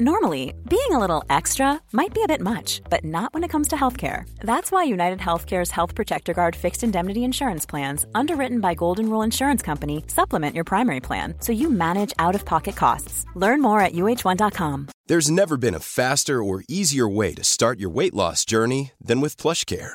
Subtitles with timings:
[0.00, 3.68] Normally, being a little extra might be a bit much, but not when it comes
[3.68, 4.28] to healthcare.
[4.40, 9.22] That's why United Healthcare's Health Protector Guard fixed indemnity insurance plans, underwritten by Golden Rule
[9.22, 13.24] Insurance Company, supplement your primary plan so you manage out of pocket costs.
[13.34, 14.88] Learn more at uh1.com.
[15.06, 19.20] There's never been a faster or easier way to start your weight loss journey than
[19.20, 19.94] with PlushCare.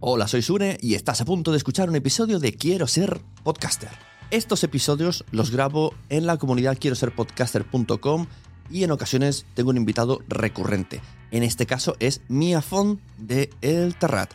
[0.00, 3.90] Hola, soy Sune y estás a punto de escuchar un episodio de Quiero ser podcaster.
[4.30, 8.26] Estos episodios los grabo en la comunidad quiero ser podcaster.com
[8.70, 11.00] y en ocasiones tengo un invitado recurrente.
[11.32, 14.30] En este caso es Mia Font de El Terrat.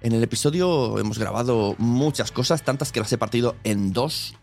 [0.00, 4.36] En el episodio hemos grabado muchas cosas, tantas que las he partido en dos.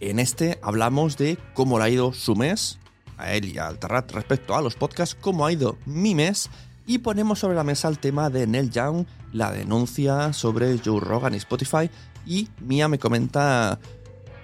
[0.00, 2.78] En este hablamos de cómo le ha ido su mes,
[3.18, 6.48] a él y al Terrat respecto a los podcasts, cómo ha ido mi mes
[6.86, 11.34] y ponemos sobre la mesa el tema de Neil Young, la denuncia sobre Joe Rogan
[11.34, 11.90] y Spotify
[12.26, 13.78] y Mia me comenta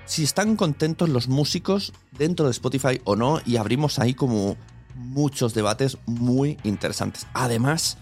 [0.06, 4.56] si están contentos los músicos dentro de Spotify o no y abrimos ahí como
[4.94, 7.26] muchos debates muy interesantes.
[7.32, 7.96] Además,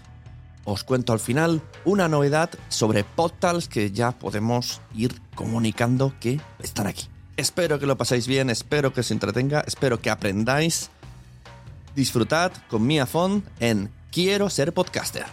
[0.64, 6.86] os cuento al final una novedad sobre Podtals que ya podemos ir comunicando que están
[6.86, 7.08] aquí.
[7.36, 10.90] Espero que lo paséis bien, espero que os entretenga, espero que aprendáis.
[11.94, 15.26] Disfrutad con Mia Font en Quiero ser podcaster.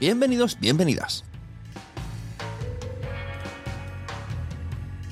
[0.00, 1.24] Bienvenidos, bienvenidas.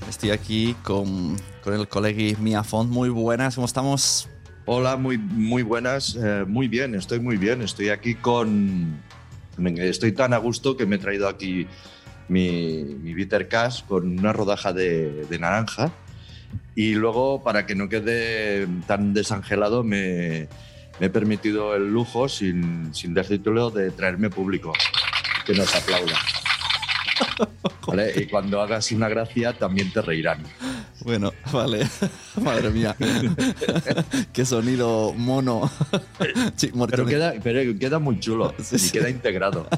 [0.08, 2.90] Estoy aquí con, con el colegui Mia Font.
[2.90, 4.28] Muy buenas, ¿cómo estamos?
[4.66, 6.16] Hola, muy, muy buenas.
[6.20, 7.62] Eh, muy bien, estoy muy bien.
[7.62, 9.00] Estoy aquí con.
[9.76, 11.68] Estoy tan a gusto que me he traído aquí
[12.28, 15.92] mi, mi bitter cash con una rodaja de, de naranja.
[16.74, 20.48] Y luego, para que no quede tan desangelado, me,
[21.00, 24.72] me he permitido el lujo, sin, sin título, de traerme público
[25.44, 26.18] que nos aplauda.
[27.86, 28.12] ¿Vale?
[28.16, 30.42] Y cuando hagas una gracia también te reirán.
[31.00, 31.86] Bueno, vale.
[32.40, 32.96] Madre mía.
[34.32, 35.70] Qué sonido mono.
[36.56, 39.68] Sí, pero, queda, pero, queda, muy chulo sí, y queda integrado.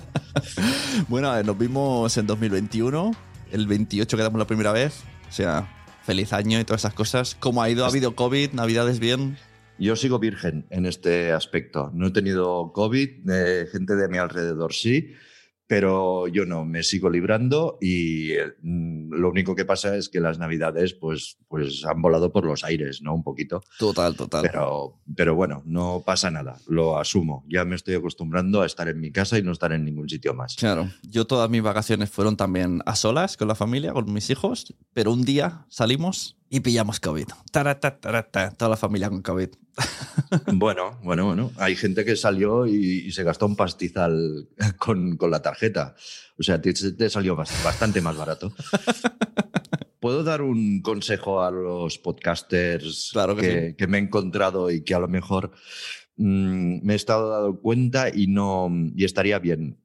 [1.08, 3.12] Bueno, nos vimos en 2021.
[3.50, 5.02] El 28 quedamos la primera vez.
[5.28, 5.68] O sea,
[6.04, 7.36] feliz año y todas esas cosas.
[7.38, 7.84] ¿Cómo ha ido?
[7.84, 8.52] ¿Ha habido COVID?
[8.52, 9.36] ¿Navidades bien?
[9.78, 11.90] Yo sigo virgen en este aspecto.
[11.92, 15.14] No he tenido COVID, eh, gente de mi alrededor sí,
[15.66, 18.30] pero yo no, me sigo librando y
[18.62, 22.64] mm, lo único que pasa es que las navidades pues, pues han volado por los
[22.64, 23.14] aires, ¿no?
[23.14, 23.62] Un poquito.
[23.78, 24.42] Total, total.
[24.42, 27.44] Pero, pero bueno, no pasa nada, lo asumo.
[27.48, 30.34] Ya me estoy acostumbrando a estar en mi casa y no estar en ningún sitio
[30.34, 30.56] más.
[30.56, 34.74] Claro, yo todas mis vacaciones fueron también a solas con la familia, con mis hijos,
[34.92, 37.26] pero un día salimos y pillamos COVID.
[37.50, 39.48] Tarata, tarata, toda la familia con COVID.
[40.52, 41.52] Bueno, bueno, bueno.
[41.56, 44.48] Hay gente que salió y, se gastó un pastizal
[44.78, 45.94] con, con la tarjeta.
[46.38, 48.52] O sea, te, te, salió bastante más barato.
[50.00, 54.94] ¿Puedo dar un consejo a los podcasters claro que, que, me he encontrado y que
[54.94, 55.52] a lo mejor
[56.16, 59.78] mmm, me he estado dando cuenta y no y estaría bien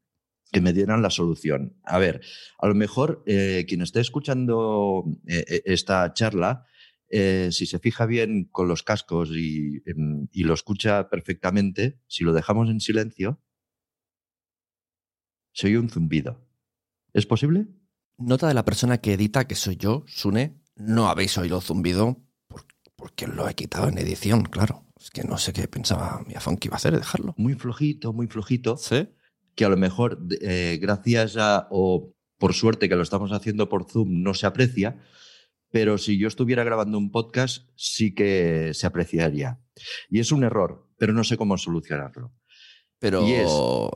[0.52, 1.78] que me dieran la solución?
[1.84, 2.22] A ver,
[2.60, 6.66] a lo mejor eh, quien esté escuchando eh, esta charla
[7.14, 12.24] eh, si se fija bien con los cascos y, em, y lo escucha perfectamente, si
[12.24, 13.42] lo dejamos en silencio,
[15.54, 16.48] se oye un zumbido.
[17.14, 17.68] ¿Es posible?
[18.18, 22.66] Nota de la persona que edita, que soy yo, Sune, no habéis oído zumbido por-
[22.96, 24.86] porque lo he quitado en edición, claro.
[24.98, 27.34] Es que no sé qué pensaba mi afán que iba a hacer, dejarlo.
[27.38, 28.78] Muy flojito, muy flojito.
[28.78, 29.10] ¿Sí?
[29.56, 33.86] Que a lo mejor eh, gracias a, o por suerte que lo estamos haciendo por
[33.90, 35.00] Zoom, no se aprecia,
[35.70, 39.60] pero si yo estuviera grabando un podcast, sí que se apreciaría.
[40.10, 42.34] Y es un error, pero no sé cómo solucionarlo.
[43.00, 43.52] Pero Y es-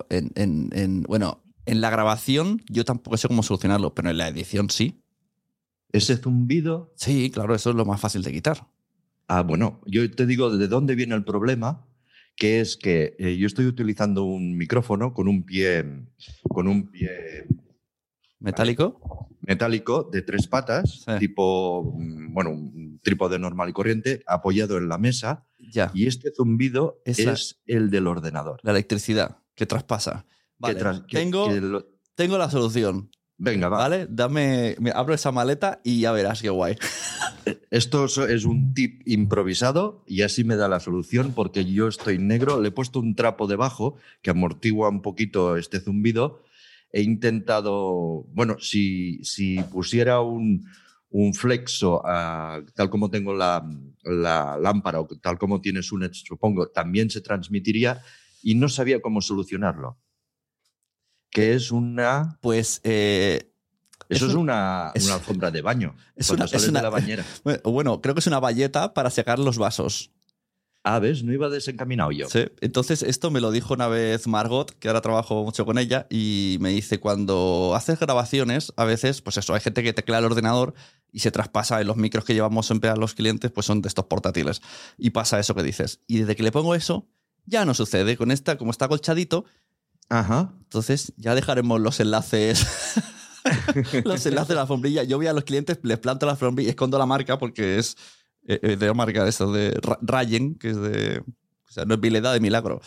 [0.10, 4.28] en, en- en- bueno, en la grabación yo tampoco sé cómo solucionarlo, pero en la
[4.28, 5.02] edición sí.
[5.92, 8.68] Ese zumbido, Sí, claro, eso es lo más fácil de quitar.
[9.28, 11.88] ah, bueno, yo te digo de dónde viene el problema,
[12.36, 15.86] que es que eh, yo estoy utilizando un micrófono con un pie,
[16.50, 17.46] con un pie
[18.40, 19.30] ¿Metálico?
[19.42, 21.12] metálico de tres patas, Sí.
[21.20, 25.90] tipo, mm, bueno, un trípode normal y corriente, apoyado en la mesa, Ya.
[25.96, 28.60] Y este zumbido Es el del ordenador.
[28.62, 30.26] La electricidad que traspasa.
[30.28, 33.10] Que Vale, tras- que- tengo, que lo- tengo la solución.
[33.38, 33.78] Venga, va.
[33.78, 34.08] ¿Vale?
[34.10, 34.76] Dame.
[34.80, 36.76] me- abro esa maleta y ya verás qué guay.
[37.70, 42.62] Esto es- un tip improvisado y así me da la solución porque yo estoy negro.
[42.62, 46.44] Le he puesto un trapo debajo que amortigua un poquito este zumbido.
[46.92, 50.66] He intentado, bueno, si, si pusiera un,
[51.10, 53.68] un flexo, tal como tengo la,
[54.04, 58.02] la lámpara o tal como tiene Sunet, supongo, también se transmitiría
[58.42, 59.98] y no sabía cómo solucionarlo.
[61.36, 62.80] Que es una Pues.
[62.84, 63.52] eh,
[64.08, 65.96] Eso Es es, un- una, es- una alfombra de baño.
[66.16, 67.26] es cuando una- es una- de la bañera.
[67.44, 70.12] bueno, bueno, creo que es una valleta para secar los vasos.
[70.84, 71.24] Ah, ¿ves?
[71.24, 72.30] No iba desencaminado yo.
[72.30, 72.46] Sí.
[72.62, 76.58] Entonces, esto me lo dijo una vez Margot, que ahora trabajo mucho con ella, y
[76.62, 80.76] me dice: cuando haces grabaciones, a veces, pues eso, hay gente que teclea el ordenador
[81.12, 83.88] y se traspasa en los micros que llevamos siempre a los clientes, pues son de
[83.88, 84.62] estos portátiles.
[85.00, 86.02] Y pasa eso que dices.
[86.06, 87.08] Y desde que le pongo eso,
[87.48, 88.16] ya no sucede.
[88.18, 89.46] Con esta, como está colchadito,
[90.10, 90.54] Ajá.
[90.64, 92.66] entonces ya dejaremos los enlaces.
[94.06, 95.04] los enlaces de la alfombrilla.
[95.04, 97.96] Yo voy a los clientes, les planto la alfombrilla y escondo la marca porque es
[98.48, 101.20] eh, eh, de marca esa de Ra- Rayen, que es de.
[101.68, 102.82] O sea, no es vileda de milagro.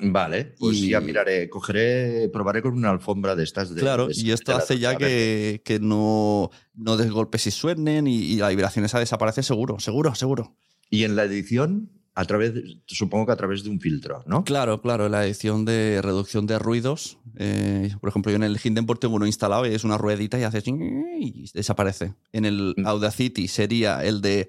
[0.00, 3.72] Vale, pues Y- ya miraré, cogeré, probaré con una alfombra de estas.
[3.74, 8.06] De, claro, de y esto hace ya que, que no, no des golpes y suenen
[8.08, 10.56] y, y la vibración esa desaparece seguro, seguro, seguro.
[10.90, 12.52] Y en la edición, a través,
[12.86, 14.44] supongo que a través de un filtro, ¿no?
[14.44, 17.18] Claro, claro, la edición de reducción de ruidos.
[17.36, 20.44] eh, por ejemplo, yo en el Hindenburg tengo uno instalado y es una ruedita y
[20.44, 22.14] hace y desaparece.
[22.32, 22.86] En el Mm.
[22.86, 24.48] Audacity sería el de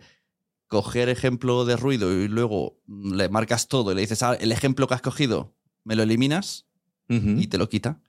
[0.68, 4.52] coger ejemplo de ruido y luego mm, le marcas todo y le dices, ah, el
[4.52, 6.66] ejemplo que has cogido, me lo eliminas
[7.08, 8.02] y te lo quita.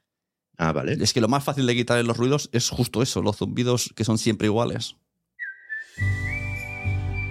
[0.56, 0.97] Ah, vale.
[1.00, 3.93] Es que lo más fácil de quitar en los ruidos es justo eso, los zumbidos
[3.94, 4.97] que son siempre iguales.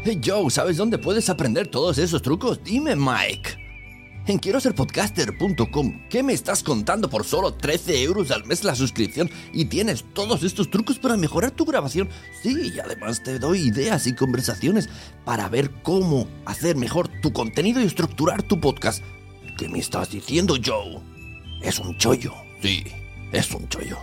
[0.08, 2.64] Hey Joe, ¿sabes dónde puedes aprender todos esos trucos?
[2.64, 4.22] Dime, Mike.
[4.28, 6.08] En quiero ser podcaster.com.
[6.12, 9.32] ¿Qué me estás contando por solo 13 euros al mes la suscripción?
[9.52, 12.08] Y tienes todos estos trucos para mejorar tu grabación.
[12.44, 14.90] Sí, y además te doy ideas y conversaciones
[15.24, 19.04] para ver cómo hacer mejor tu contenido y estructurar tu podcast.
[19.58, 21.00] ¿Qué me estás diciendo, Joe?
[21.64, 22.32] Es un chollo.
[22.62, 22.84] Sí,
[23.32, 23.98] es un chollo.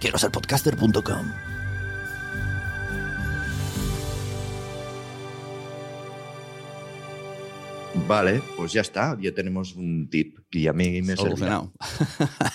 [0.00, 0.30] Quiero ser.
[8.06, 11.16] Vale, pues ya está, ya tenemos un tip y a mí me.
[11.16, 11.72] Solucionado.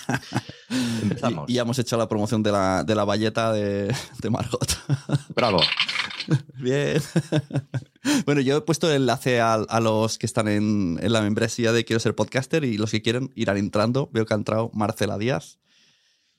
[1.02, 1.50] Empezamos.
[1.50, 3.92] Y, hemos hecho la promoción de la, de la valleta de,
[4.22, 4.78] de Margot.
[5.34, 5.60] Bravo.
[6.58, 7.02] Bien.
[8.26, 11.72] bueno, yo he puesto el enlace a, a los que están en, en la membresía
[11.72, 14.08] de Quiero ser podcaster y los que quieren irán entrando.
[14.12, 15.58] Veo que ha entrado Marcela Díaz.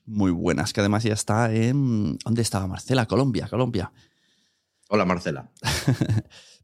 [0.06, 2.16] Muy buenas, que además ya está en...
[2.24, 3.06] ¿Dónde estaba Marcela?
[3.06, 3.92] Colombia, Colombia.
[4.88, 5.50] Hola, Marcela.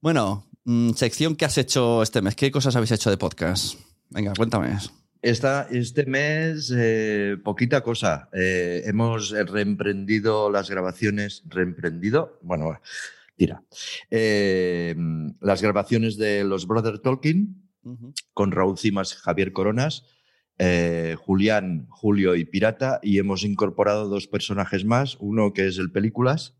[0.00, 2.36] Bueno, mm, sección que has hecho este mes.
[2.36, 3.78] ¿Qué cosas habéis hecho de podcast?
[4.10, 4.76] Venga, cuéntame.
[5.20, 8.28] Esta, este mes, eh, poquita cosa.
[8.32, 11.42] Eh, hemos reemprendido las grabaciones.
[11.48, 12.38] ¿Reemprendido?
[12.42, 12.80] Bueno,
[13.36, 13.64] tira.
[14.10, 14.94] Eh,
[15.40, 17.68] las grabaciones de los Brother Tolkien
[18.34, 20.04] con Raúl Cimas, Javier Coronas,
[21.16, 23.00] Julián, Julio y Pirata.
[23.02, 25.16] Y hemos incorporado dos personajes más.
[25.18, 26.57] Uno que es el Películas,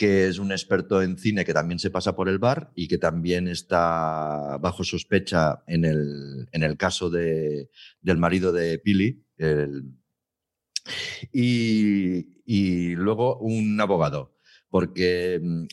[0.00, 2.96] que es un experto en cine que también se pasa por el bar y que
[2.96, 7.68] también está bajo sospecha en el, en el caso de,
[8.00, 9.22] del marido de Pili.
[11.34, 14.34] y, y luego un abogado,
[14.70, 15.66] porque mm,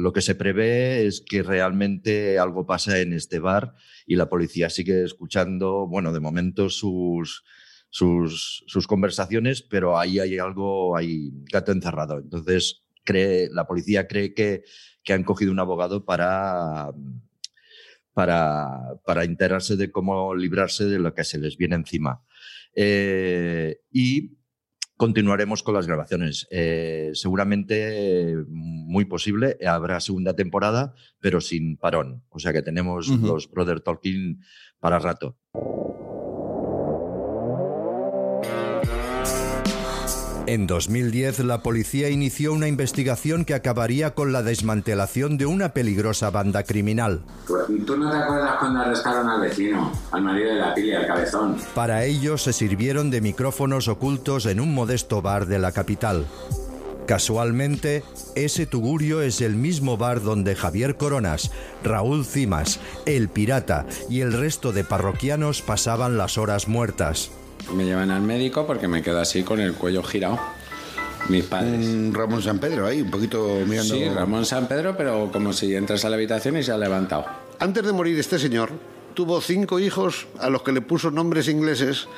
[0.00, 3.74] lo que se prevé es que realmente algo pasa en este bar
[4.06, 7.42] y la policía sigue escuchando, bueno, de momento sus,
[7.90, 12.18] sus, sus conversaciones, pero ahí hay algo, hay gato encerrado.
[12.18, 14.64] Entonces, cree, la policía cree que,
[15.02, 16.92] que han cogido un abogado para,
[18.12, 22.22] para, para enterarse de cómo librarse de lo que se les viene encima.
[22.74, 24.38] Eh, y
[24.96, 26.46] continuaremos con las grabaciones.
[26.50, 32.22] Eh, seguramente, muy posible, habrá segunda temporada, pero sin parón.
[32.28, 34.40] O sea que tenemos los Brother Talking
[34.78, 35.38] para rato.
[40.52, 46.28] En 2010, la policía inició una investigación que acabaría con la desmantelación de una peligrosa
[46.28, 47.22] banda criminal.
[47.46, 51.06] Pues, ¿Tú no te acuerdas cuando arrestaron al vecino, al marido de la Pili, al
[51.06, 51.56] cabezón?
[51.74, 56.26] Para ello se sirvieron de micrófonos ocultos en un modesto bar de la capital.
[57.06, 58.04] Casualmente,
[58.34, 61.50] ese tugurio es el mismo bar donde Javier Coronas,
[61.82, 67.30] Raúl Cimas, El Pirata y el resto de parroquianos pasaban las horas muertas.
[67.74, 70.38] Me llevan al médico porque me quedo así con el cuello girado.
[71.28, 71.86] Mis padres.
[71.86, 73.94] Un Ramón San Pedro ahí, un poquito mirando.
[73.94, 77.24] Sí, Ramón San Pedro, pero como si entras a la habitación y se ha levantado.
[77.60, 78.70] Antes de morir este señor,
[79.14, 82.08] tuvo cinco hijos a los que le puso nombres ingleses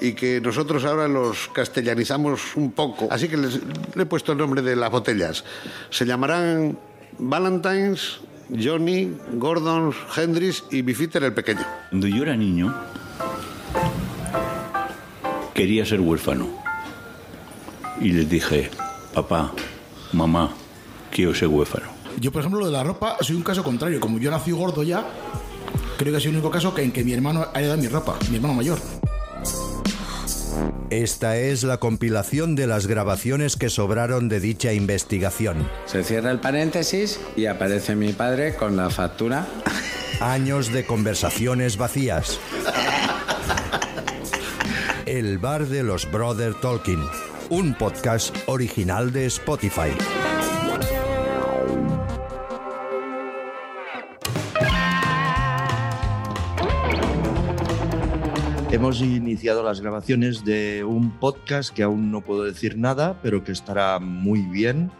[0.00, 3.06] y que nosotros ahora los castellanizamos un poco.
[3.10, 3.60] Así que les-
[3.94, 5.44] le he puesto el nombre de las botellas.
[5.90, 6.78] Se llamarán
[7.18, 8.20] Valentines,
[8.58, 11.66] Johnny, Gordon, Hendrix y Bifitter el Pequeño.
[11.90, 12.74] Cuando yo era niño,
[15.64, 16.46] quería ser huérfano.
[17.98, 18.68] Y les dije,
[19.14, 19.50] papá,
[20.12, 20.54] mamá,
[21.10, 21.86] quiero ser huérfano.
[22.20, 23.98] Yo, por ejemplo, lo de la ropa, soy un caso contrario.
[23.98, 25.06] Como yo nací gordo ya,
[25.96, 28.18] creo que soy el único caso que en que mi hermano ha heredado mi ropa,
[28.28, 28.78] mi hermano mayor.
[30.90, 35.66] Esta es la compilación de las grabaciones que sobraron de dicha investigación.
[35.86, 39.46] Se cierra el paréntesis y aparece mi padre con la factura.
[40.20, 42.38] Años de conversaciones vacías.
[45.14, 46.98] El bar de los Brother Tolkien.
[47.48, 49.92] Un podcast original de Spotify.
[58.72, 63.52] Hemos iniciado las grabaciones de un podcast que aún no puedo decir nada, pero que
[63.52, 64.90] estará muy bien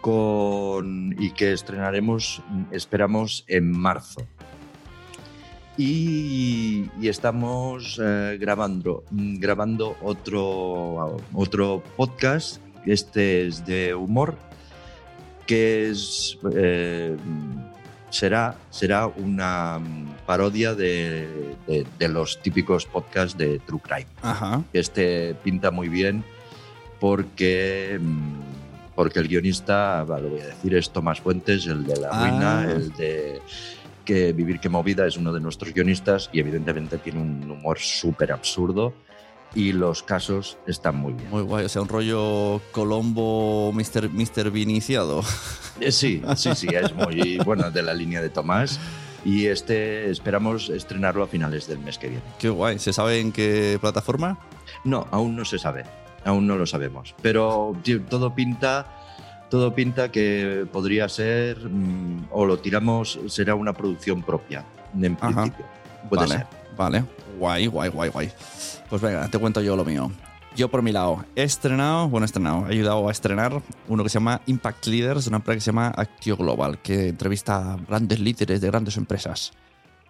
[0.00, 4.26] con, y que estrenaremos, esperamos, en marzo.
[5.84, 14.36] Y, y estamos eh, grabando, grabando otro, otro podcast, este es de humor,
[15.46, 17.16] que es, eh,
[18.10, 24.06] será, será una mm, parodia de, de- de los típicos podcasts de True Crime.
[24.20, 24.62] Ajá.
[24.74, 26.22] Este pinta muy bien
[27.00, 32.10] porque, mm, porque el guionista, lo voy a decir, es Tomás Fuentes, el de La
[32.12, 32.20] Ah.
[32.28, 33.40] Ruina, el de
[34.10, 38.32] que Vivir que Movida es uno de nuestros guionistas y evidentemente tiene un humor súper
[38.32, 38.92] absurdo
[39.54, 41.30] y los casos están muy bien.
[41.30, 41.66] Muy guay.
[41.66, 44.10] O sea, un rollo Colombo, Mr.
[44.10, 44.50] Mr.
[44.50, 45.22] Viniciado.
[45.80, 48.80] Eh, Sí, sí, sí, es muy bueno de la línea de Tomás.
[49.24, 52.24] Y este esperamos estrenarlo a finales del mes que viene.
[52.40, 52.80] Qué guay.
[52.80, 54.40] ¿Se sabe en qué plataforma?
[54.82, 55.84] No, aún no se sabe,
[56.24, 57.14] aún no lo sabemos.
[57.22, 57.76] Pero
[58.08, 58.99] todo pinta,
[59.50, 64.64] todo pinta que podría ser mm, o lo tiramos, será una producción propia,
[64.98, 65.42] en Ajá.
[65.42, 65.66] principio.
[66.08, 66.46] Puede vale, ser.
[66.76, 67.04] vale.
[67.38, 68.32] Guay, guay, guay, guay.
[68.88, 70.10] Pues venga, te cuento yo lo mío.
[70.56, 74.08] Yo por mi lado he estrenado, bueno, he estrenado, he ayudado a estrenar uno que
[74.08, 78.18] se llama Impact Leaders, una empresa que se llama Actio Global, que entrevista a grandes
[78.18, 79.52] líderes de grandes empresas.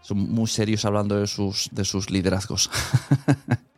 [0.02, 2.70] Son muy serios hablando de sus, de sus liderazgos.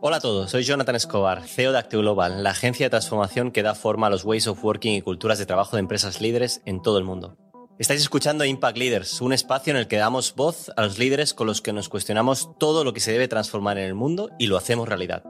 [0.00, 3.64] Hola a todos, soy Jonathan Escobar, CEO de Active Global, la agencia de transformación que
[3.64, 6.80] da forma a los ways of working y culturas de trabajo de empresas líderes en
[6.82, 7.36] todo el mundo.
[7.80, 11.48] Estáis escuchando Impact Leaders, un espacio en el que damos voz a los líderes con
[11.48, 14.56] los que nos cuestionamos todo lo que se debe transformar en el mundo y lo
[14.56, 15.24] hacemos realidad.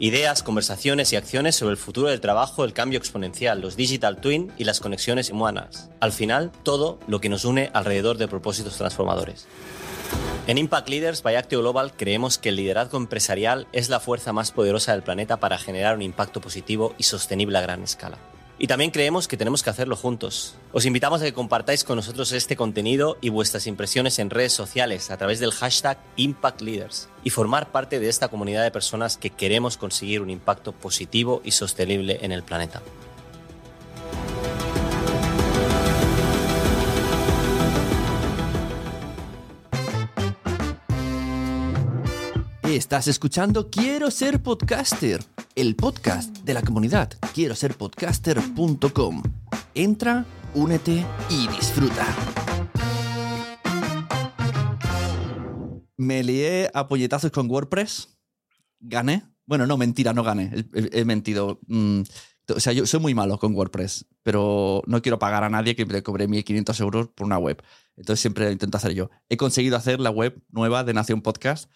[0.00, 4.50] Ideas, conversaciones y acciones sobre el futuro del trabajo, el cambio exponencial, los digital twin
[4.58, 5.90] y las conexiones humanas.
[6.00, 9.46] Al final, todo lo que nos une alrededor de propósitos transformadores.
[10.48, 14.50] En Impact Leaders by Actio Global creemos que el liderazgo empresarial es la fuerza más
[14.50, 18.16] poderosa del planeta para generar un impacto positivo y sostenible a gran escala.
[18.60, 20.56] Y también creemos que tenemos que hacerlo juntos.
[20.72, 25.10] Os invitamos a que compartáis con nosotros este contenido y vuestras impresiones en redes sociales
[25.10, 29.30] a través del hashtag Impact Leaders y formar parte de esta comunidad de personas que
[29.30, 32.82] queremos conseguir un impacto positivo y sostenible en el planeta.
[42.78, 45.20] Estás escuchando Quiero ser podcaster,
[45.56, 49.22] el podcast de la comunidad quiero ser podcaster.com.
[49.74, 52.06] Entra, únete y disfruta.
[55.96, 58.16] Me lié a puñetazos con WordPress.
[58.78, 59.24] Gané.
[59.44, 60.64] Bueno, no, mentira, no gané.
[60.72, 61.58] He, mentido.
[61.66, 62.02] Mm,
[62.54, 65.84] o sea, yo soy muy malo con WordPress, pero no quiero pagar a nadie que
[65.84, 67.60] me cobre 1.500 euros por una web.
[67.96, 69.10] Entonces siempre lo intento hacer yo.
[69.28, 71.68] He conseguido hacer la web nueva de Nación Podcast,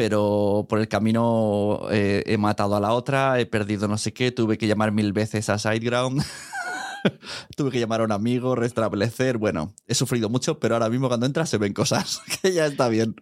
[0.00, 4.32] pero por el camino eh, he matado a la otra, he perdido no sé qué,
[4.32, 6.22] tuve que llamar mil veces a SiteGround.
[7.56, 9.36] Tuve que llamar a un amigo, restablecer.
[9.36, 12.88] Bueno, he sufrido mucho, pero ahora mismo cuando entras se ven cosas, que ya está
[12.88, 13.14] bien.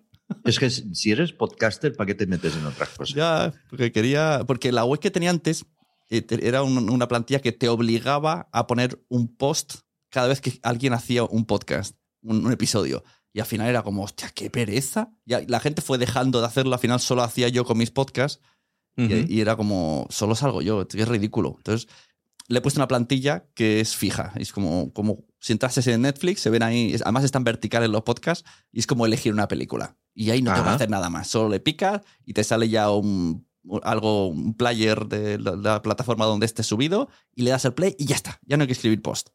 [0.45, 3.15] Es que si eres podcaster, ¿para qué te metes en otras cosas?
[3.17, 4.43] Ya, porque quería.
[4.47, 5.65] Porque la web que tenía antes
[6.11, 9.75] eh, era un- una plantilla que te obligaba a poner un post
[10.11, 13.03] cada vez que alguien hacía un podcast, un, un episodio.
[13.39, 15.13] Y al final era como, hostia, qué pereza.
[15.25, 18.43] Ya, la gente fue dejando de hacerlo, al final solo hacía yo con mis podcasts.
[18.97, 21.55] y- y, era como, solo salgo yo, es ridículo.
[21.59, 21.89] Entonces,
[22.49, 24.33] le he puesto una plantilla que es fija.
[24.35, 28.45] Es como, como si entrases en Netflix, se ven ahí, además están verticales los podcasts,
[28.73, 29.97] y es como elegir una película.
[30.15, 30.75] Y ahí no tengo que Ajá.
[30.77, 31.29] hacer nada más.
[31.29, 33.47] Solo le picas y te sale ya un,
[33.85, 37.95] algo, un player de la, la plataforma donde esté subido, y le das el play
[38.01, 38.41] y ya está.
[38.47, 39.29] Ya no hay que escribir post.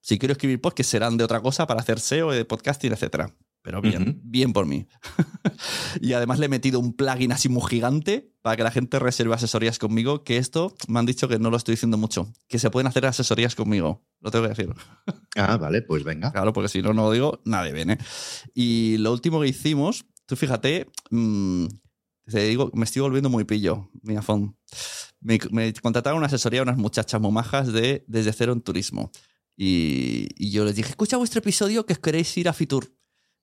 [0.00, 3.34] Si quiero escribir post, que serán de otra cosa para hacer SEO, de podcasting, etcétera.
[3.62, 4.86] Pero bien, bien por mí.
[6.00, 9.34] y además le he metido un plugin así muy gigante para que la gente reserve
[9.34, 12.70] asesorías conmigo, que esto me han dicho que no lo estoy diciendo mucho, que se
[12.70, 14.02] pueden hacer asesorías conmigo.
[14.20, 14.74] Lo tengo que decir.
[15.36, 16.32] Ah, vale, pues venga.
[16.32, 17.98] Claro, porque si no, no lo digo, nadie viene.
[18.52, 21.66] Y lo último que hicimos, tú fíjate, mm,
[22.26, 24.56] te digo, me estoy volviendo muy pillo, mi afón.
[25.20, 29.12] Me, me contrataron una asesoría a unas muchachas muy majas de Desde Cero en Turismo.
[29.62, 32.94] Y, y yo les dije, escucha vuestro episodio que queréis ir a Fitur.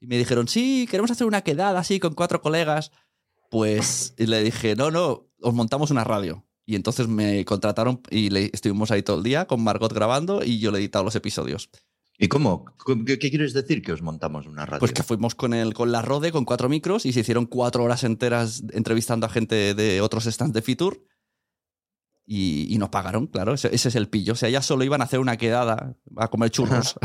[0.02, 2.92] Y me dijeron, sí, queremos hacer una quedada así con cuatro colegas.
[3.52, 6.44] Pues y le dije, no, no, os montamos una radio.
[6.66, 10.58] Y entonces me contrataron y le, estuvimos ahí todo el día con Margot grabando y
[10.58, 11.70] yo le he editado los episodios.
[12.18, 12.66] ¿Y cómo?
[13.06, 14.80] ¿Qué, qué quieres decir que os montamos una radio?
[14.80, 17.84] Pues que fuimos con el, con la Rode, con cuatro micros, y se hicieron cuatro
[17.84, 21.04] horas enteras entrevistando a gente de otros stands de Fitur.
[22.30, 24.34] Y, y nos pagaron, claro, ese, ese es el pillo.
[24.34, 26.96] O sea, ya solo iban a hacer una quedada a comer churros.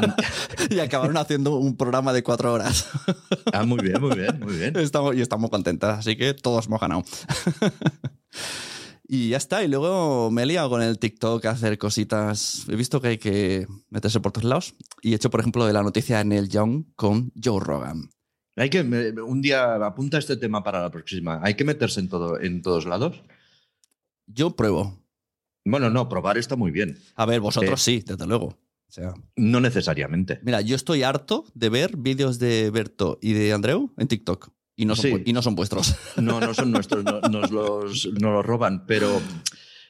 [0.70, 2.88] y acabaron haciendo un programa de cuatro horas.
[3.52, 4.74] Ah, muy bien, muy bien, muy bien.
[4.76, 7.04] Estamos, y estamos contentas, así que todos hemos ganado.
[9.06, 9.62] y ya está.
[9.62, 12.66] Y luego me he liado con el TikTok a hacer cositas.
[12.68, 14.74] He visto que hay que meterse por todos lados.
[15.02, 18.08] Y he hecho, por ejemplo, de la noticia de Neil Young con Joe Rogan.
[18.56, 21.40] Hay que, un día apunta este tema para la próxima.
[21.42, 23.22] ¿Hay que meterse en, todo, en todos lados?
[24.26, 25.02] Yo pruebo.
[25.64, 26.98] Bueno, no, probar está muy bien.
[27.16, 28.46] A ver, vosotros Eh, sí, desde luego.
[28.46, 30.38] O sea, No necesariamente.
[30.42, 34.50] mira, yo estoy harto de ver vídeos de Berto y de Andreu en TikTok.
[34.76, 35.22] Y no son, Sí.
[35.26, 35.94] y no son vuestros.
[36.16, 39.20] No, no son nuestros, no- nos, los, nos los roban, pero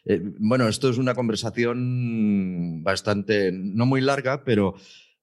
[0.06, 4.74] eh, bueno, esto es una conversación bastante, no muy larga, pero,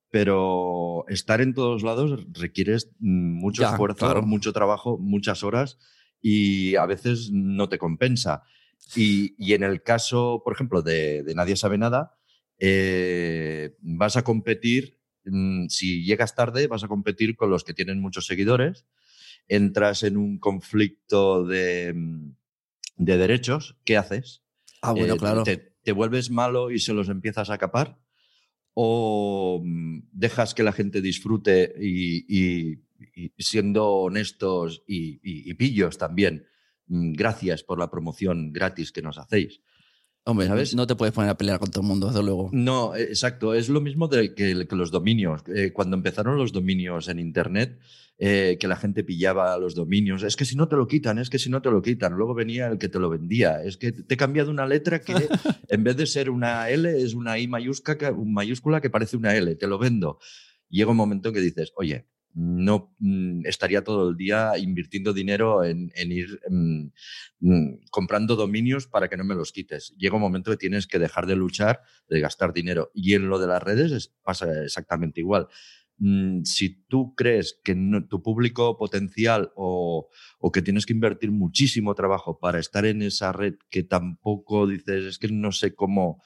[0.10, 4.22] pero estar en todos lados requiere mucho Ya, esfuerzo, claro.
[4.24, 5.78] mucho trabajo, muchas horas
[6.22, 8.44] y a veces no te compensa.
[8.96, 12.18] Y, y en el caso, por ejemplo, de, de Nadie sabe nada,
[12.60, 18.00] eh, vas a competir, mm, si llegas tarde, vas a competir con los que tienen
[18.02, 18.86] muchos seguidores
[19.48, 22.32] entras en un conflicto de, mm,
[22.98, 24.44] de derechos, ¿qué haces?
[24.82, 25.44] Ah, bueno, Eh, claro.
[25.44, 28.00] Te, te vuelves malo y se los empiezas a capar?
[28.74, 32.80] ¿O mm, dejas que la gente disfrute y, y-
[33.16, 36.46] y siendo honestos y pillos también?
[36.92, 39.62] Mm, Gracias por la promoción gratis que nos hacéis.
[40.24, 40.76] Hombre, ¿sabes?
[40.76, 42.50] no te puedes poner a pelear con todo el mundo, desde luego.
[42.54, 43.56] No, eh, exacto.
[43.56, 45.42] Es lo mismo de que, que los dominios.
[45.54, 47.80] Eh, cuando empezaron los dominios en Internet,
[48.20, 50.22] eh, que la gente pillaba los dominios.
[50.22, 52.14] Es que si no te lo quitan, es que si no te lo quitan.
[52.14, 53.64] Luego venía el que te lo vendía.
[53.64, 55.16] Es que te he cambiado una letra que
[55.70, 59.36] en vez de ser una L es una I mayúscula, que- mayúscula que parece una
[59.36, 59.56] L.
[59.56, 60.20] Te lo vendo.
[60.70, 65.64] Llega un momento en que dices, oye, no mm, estaría todo el día invirtiendo dinero
[65.64, 66.88] en, ir mm,
[67.40, 69.94] mm, comprando dominios para que no me los quites.
[69.98, 72.92] Llega un momento que tienes que dejar de luchar, de gastar dinero.
[72.94, 75.48] Y en lo de las redes es- pasa exactamente igual.
[76.44, 81.94] Si tú crees que no- tu público potencial o, o que tienes que invertir muchísimo
[81.94, 86.24] trabajo para estar en esa red que tampoco dices, es que no sé cómo,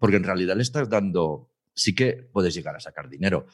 [0.00, 3.46] porque en realidad le estás dando, sí que puedes llegar a sacar dinero,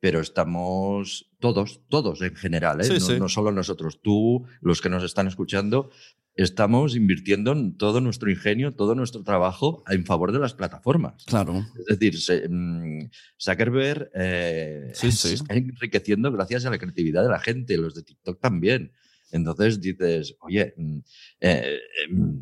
[0.00, 2.84] pero estamos todos, todos en general, ¿eh?
[2.84, 3.18] Sí, no, sí.
[3.18, 5.90] no solo nosotros, tú, los que nos están escuchando,
[6.34, 11.24] estamos invirtiendo en todo nuestro ingenio, todo nuestro trabajo en favor de las plataformas.
[11.24, 11.64] Claro.
[11.80, 17.30] Es decir, se- mm, Zuckerberg eh, Sí, se está enriqueciendo gracias a la creatividad de
[17.30, 18.92] la gente, los de TikTok también.
[19.32, 20.98] Entonces dices, oye, mm,
[21.40, 21.78] eh,
[22.10, 22.36] mm,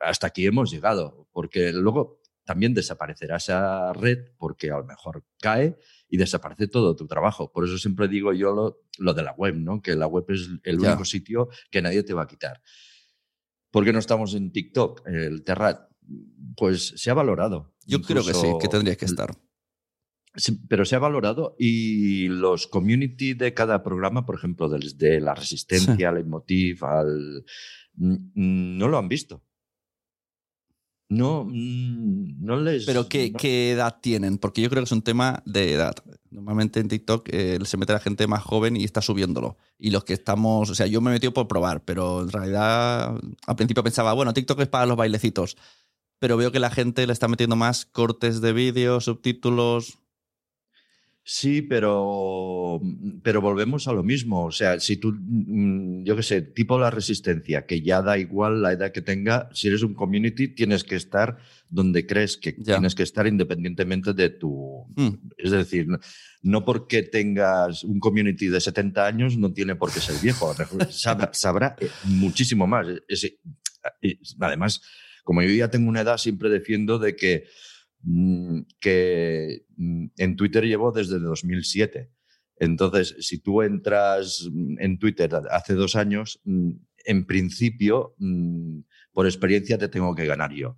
[0.00, 5.76] hasta aquí hemos llegado, porque luego también desaparecerá esa red porque a lo mejor cae
[6.08, 7.50] y desaparece todo tu trabajo.
[7.52, 9.80] Por eso siempre digo yo lo, lo de la web, ¿no?
[9.82, 10.90] Que la web es el Ya.
[10.90, 12.62] único sitio que nadie te va a quitar.
[13.70, 15.06] ¿Por qué no estamos en TikTok?
[15.06, 15.90] El Terrat,
[16.56, 17.74] pues se ha valorado.
[17.84, 19.36] Yo creo que sí, que tendría que estar.
[20.68, 26.10] Pero se ha valorado y los community de cada programa, por ejemplo, desde la resistencia,
[26.10, 27.44] al emotiv, al...
[27.94, 29.42] mm, no lo han visto.
[31.08, 32.84] No, mm, no les...
[32.84, 34.38] Pero ¿qué, no- ¿qué edad tienen?
[34.38, 35.94] Porque yo creo que es un tema de edad.
[36.30, 39.56] Normalmente en TikTok eh, se mete la gente más joven y está subiéndolo.
[39.78, 43.14] Y los que estamos, o sea, yo me he metido por probar, pero en realidad
[43.46, 45.56] al principio pensaba, bueno, TikTok es para los bailecitos.
[46.18, 49.98] Pero veo que la gente le está metiendo más cortes de vídeo, subtítulos.
[51.28, 52.80] Sí, pero,
[53.24, 54.44] pero volvemos a lo mismo.
[54.44, 58.62] O sea, si tú, mm, yo qué sé, tipo la resistencia, que ya da igual
[58.62, 62.74] la edad que tenga, si eres un community tienes que estar donde crees que Ya.
[62.76, 64.84] tienes que estar independientemente de tu...
[64.94, 65.14] Mm.
[65.36, 65.88] Es decir,
[66.42, 70.54] no- porque tengas un community de 70 años no tiene por qué ser viejo.
[70.90, 72.86] Sabrá, sabrá, eh, muchísimo más.
[74.38, 74.80] Además,
[75.24, 77.46] como yo ya tengo una edad, siempre defiendo de que mm,
[78.80, 82.10] que mm, en Twitter llevo desde 2007.
[82.58, 86.70] Entonces, si tú entras mm, en Twitter hace dos años, mm,
[87.04, 88.80] en principio, mm,
[89.12, 90.76] por experiencia, te tengo que ganar yo.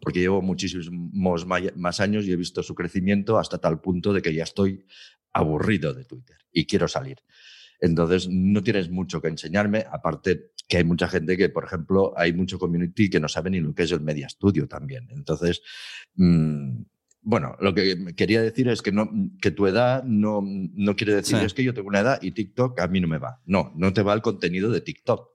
[0.00, 4.32] Porque llevo muchísimos más años y he visto su crecimiento hasta tal punto de que
[4.32, 4.84] ya estoy
[5.32, 7.18] aburrido de Twitter y quiero salir.
[7.80, 12.32] Entonces, no tienes mucho que enseñarme, aparte que hay mucha gente que, por ejemplo, hay
[12.32, 15.08] mucho community que no sabe ni lo que es el Media Studio también.
[15.10, 15.62] Entonces,
[16.14, 16.82] mm,
[17.22, 21.38] bueno, lo que quería decir es que, no, que tu edad no, no quiere decir
[21.38, 21.44] Sí.
[21.44, 23.40] es que yo tengo una edad y TikTok a mí no me va.
[23.46, 25.28] No, no te va el contenido de TikTok.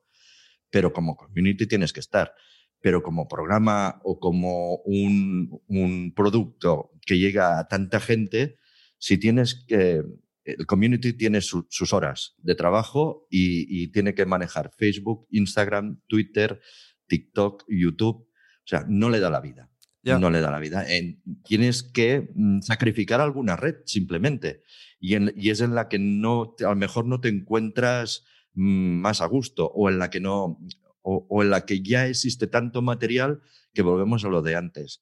[0.70, 2.34] Pero como community tienes que estar.
[2.80, 8.58] Pero como programa o como un, un producto que llega a tanta gente,
[8.98, 10.02] si tienes que.
[10.44, 16.02] El community tiene su- sus horas de trabajo y, y tiene que manejar Facebook, Instagram,
[16.08, 16.60] Twitter,
[17.08, 18.28] TikTok, YouTube.
[18.28, 19.70] O sea, no le da la vida.
[20.18, 20.84] No le da la vida.
[20.92, 24.64] En- tienes que mm, sacrificar alguna red, simplemente.
[25.00, 28.24] Y, en- y es en la que no, a lo mejor no te encuentras
[28.54, 30.60] mm, más a gusto o en la que no,
[31.04, 33.42] o, o en la que ya existe tanto material
[33.74, 35.02] que volvemos a lo de antes.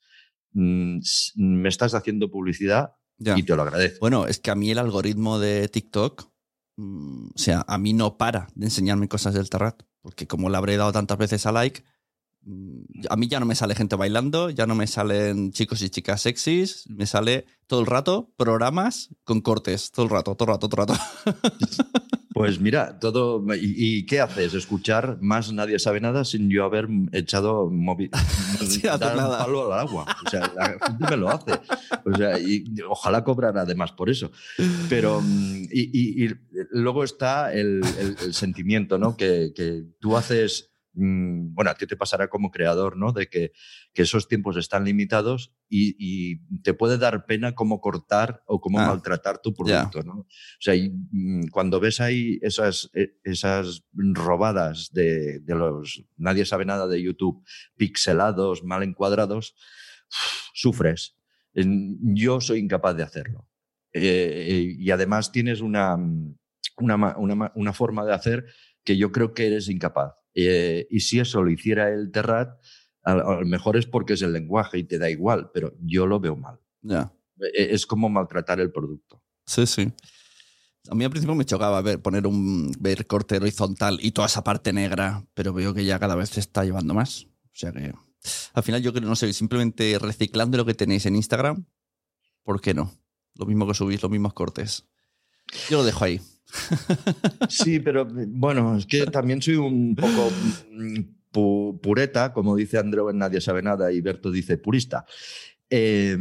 [0.51, 0.99] Mm,
[1.37, 3.37] me estás haciendo publicidad Ya.
[3.37, 3.99] y te lo agradezco.
[3.99, 6.29] Bueno, es que a mí el algoritmo de TikTok,
[6.77, 10.57] mm, o sea, a mí no para de enseñarme cosas del Terrat, porque como le
[10.57, 11.83] habré dado tantas veces a like,
[12.41, 15.89] mm, a mí ya no me sale gente bailando, ya no me salen chicos y
[15.89, 20.53] chicas sexys, me sale todo el rato programas con cortes, todo el rato, todo el
[20.55, 21.03] rato, todo el rato.
[22.39, 23.43] Pues mira, todo.
[23.53, 24.53] ¿Y, y qué haces?
[24.53, 28.09] Escuchar más Nadie sabe nada sin yo haber echado móvil.
[28.65, 29.39] Sí, dar un nada.
[29.39, 30.05] palo al agua.
[30.25, 31.51] O sea, la gente me lo hace.
[32.05, 34.31] O sea, y ojalá cobrara además por eso.
[34.89, 35.19] Pero.
[35.21, 36.29] mm, Y, y- y
[36.71, 39.17] luego está el, el- el sentimiento, ¿no?
[39.17, 40.68] Que, que tú haces.
[40.93, 43.11] Mm, Bueno, a ti te pasará como creador, ¿no?
[43.11, 43.51] De que,
[43.93, 48.79] que esos tiempos están limitados y, y te puede dar pena cómo cortar o cómo
[48.79, 50.13] Ah, maltratar tu producto, ¿no?
[50.21, 50.27] O
[50.59, 56.65] sea, y, mm, cuando ves ahí esas, eh, esas robadas de, de los nadie sabe
[56.65, 57.43] nada de YouTube,
[57.77, 59.55] pixelados, mal encuadrados,
[60.53, 61.15] sufres.
[61.53, 63.47] Yo soy incapaz de hacerlo.
[63.91, 66.37] Eh, y además tienes una, mm,
[66.77, 68.45] una, una una forma de hacer
[68.83, 70.13] que yo creo que eres incapaz.
[70.33, 72.59] Eh, y si eso lo hiciera el Terrat,
[73.03, 76.19] a, lo mejor es porque es el lenguaje y te da igual, pero yo lo
[76.19, 76.59] veo mal.
[76.81, 77.11] ya.
[77.39, 79.23] Eh, Es como maltratar el producto.
[79.45, 79.91] Sí, sí.
[80.89, 84.43] A mí al principio me chocaba ver, poner un ver corte horizontal y toda esa
[84.43, 87.25] parte negra, pero veo que ya cada vez se está llevando más.
[87.25, 87.93] O sea que
[88.53, 91.65] al final yo creo, no sé, simplemente reciclando lo que tenéis en Instagram,
[92.43, 92.91] ¿por qué no?
[93.35, 94.85] Lo mismo que subís, los mismos cortes.
[95.69, 96.21] Yo lo dejo ahí.
[97.49, 100.31] Sí, pero bueno, es que también soy un poco
[100.71, 100.99] mm,
[101.33, 105.05] pu- pureta, como dice Andreu en Nadie sabe nada y Berto dice purista.
[105.71, 106.17] Eh,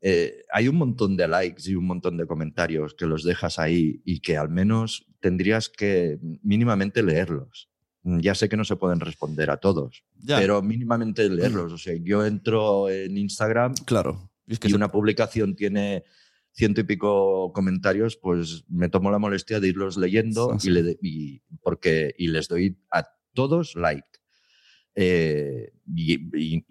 [0.00, 4.02] eh, hay un montón de likes y un montón de comentarios que los dejas ahí
[4.04, 7.68] y que al menos tendrías que mínimamente leerlos.
[8.04, 10.38] Ya sé que no se pueden responder a todos, Ya.
[10.40, 11.72] pero mínimamente leerlos.
[11.72, 14.28] O sea, yo entro en Instagram Claro.
[14.48, 16.02] Y es que y una publicación tiene
[16.52, 20.68] ciento y pico comentarios, pues me tomo la molestia de irlos leyendo Sí, sí.
[20.68, 24.06] y, le de- y- porque, y les doy a todos like.
[24.94, 26.64] Eh, y, y-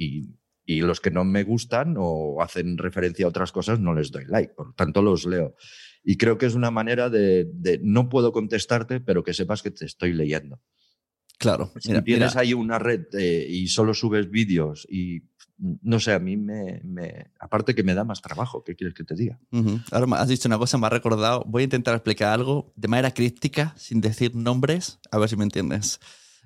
[0.66, 4.26] y- los que no me gustan o hacen referencia a otras cosas no les doy
[4.28, 5.56] like, por lo tanto los leo.
[6.04, 9.72] Y creo que es una manera de, de no puedo contestarte, pero que sepas que
[9.72, 10.62] te estoy leyendo.
[11.42, 11.72] Claro.
[11.80, 15.24] Si Mira, tienes mira, ahí una red eh, y solo subes vídeos y
[15.58, 19.04] no sé, a mí me, me- Aparte que me da más trabajo, ¿qué quieres que
[19.04, 19.40] te diga?
[19.52, 19.80] Ujú.
[19.92, 21.44] Ahora me has dicho una cosa, me ha recordado.
[21.48, 25.44] Voy a intentar explicar algo de manera críptica, sin decir nombres, a ver si me
[25.44, 26.00] entiendes.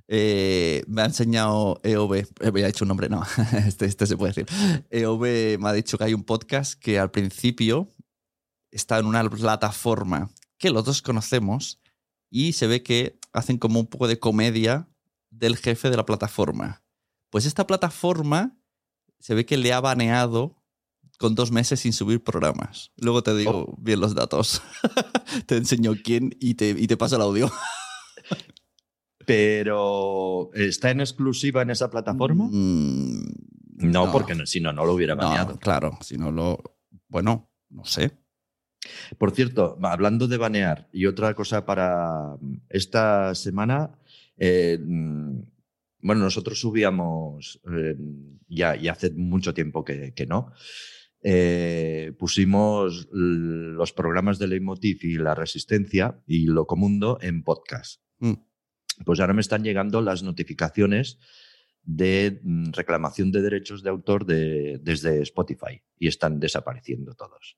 [0.08, 3.24] Eh, me ha enseñado EOB, eh, había dicho un nombre, no,
[3.68, 4.46] este, este se puede decir.
[4.92, 7.90] EOB me ha dicho que hay un podcast que al principio
[8.72, 11.82] está en una plataforma que los dos conocemos
[12.30, 14.90] y se ve que hacen como un poco de comedia
[15.30, 16.84] del jefe de la plataforma.
[17.30, 18.58] Pues esta plataforma
[19.20, 20.64] se ve que le ha baneado
[21.20, 22.92] con dos meses sin subir programas.
[22.98, 24.62] Luego te digo bien los datos.
[25.46, 27.52] te enseño quién y te, y te paso el audio.
[29.26, 32.48] Pero, ¿está en exclusiva en esa plataforma?
[32.50, 33.24] Mm,
[33.78, 34.12] no, no.
[34.12, 35.60] porque no- si no, no lo hubiera no, baneado.
[35.60, 36.62] claro, si no lo...
[37.08, 38.18] Bueno, no sé.
[39.18, 42.38] Por cierto, hablando de banear, y otra cosa para
[42.70, 43.98] esta semana,
[44.38, 45.40] eh, mm,
[46.02, 47.96] bueno, nosotros subíamos, eh,
[48.48, 50.52] ya, ya hace mucho tiempo que, que no,
[51.24, 58.02] eh, pusimos los programas de Leitmotiv y La Resistencia y Locomundo en podcast.
[58.20, 58.34] Mm.
[59.04, 61.18] Pues ahora me están llegando las notificaciones
[61.82, 67.58] de mm, reclamación de derechos de autor de- desde Spotify y están desapareciendo todos.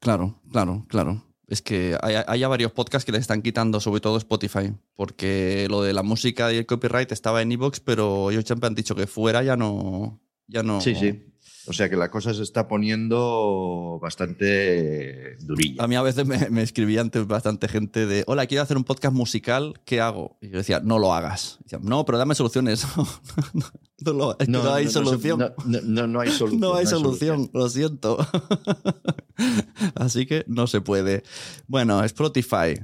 [0.00, 1.24] Claro, claro, claro.
[1.46, 5.82] Es que hay, hay varios podcasts que le están quitando, sobre todo Spotify, porque lo
[5.82, 9.06] de la música y el copyright estaba en Evox, pero ellos siempre han dicho que
[9.06, 10.20] fuera ya no...
[10.46, 11.26] Ya no Sí, sí.
[11.70, 15.84] O sea que la cosa se está poniendo bastante durilla.
[15.84, 18.82] A mí a veces me, me escribía antes bastante gente de, hola, quiero hacer un
[18.82, 20.36] podcast musical, ¿qué hago?
[20.40, 21.58] Y yo decía, no lo hagas.
[21.62, 22.84] Decía, no, pero dame soluciones.
[24.00, 25.38] no, es que no, hay solución.
[25.38, 26.60] No, no- no- no hay solución.
[26.60, 28.18] No hay solución, lo siento.
[29.94, 31.22] Así que no se puede.
[31.68, 32.74] Bueno, Spotify,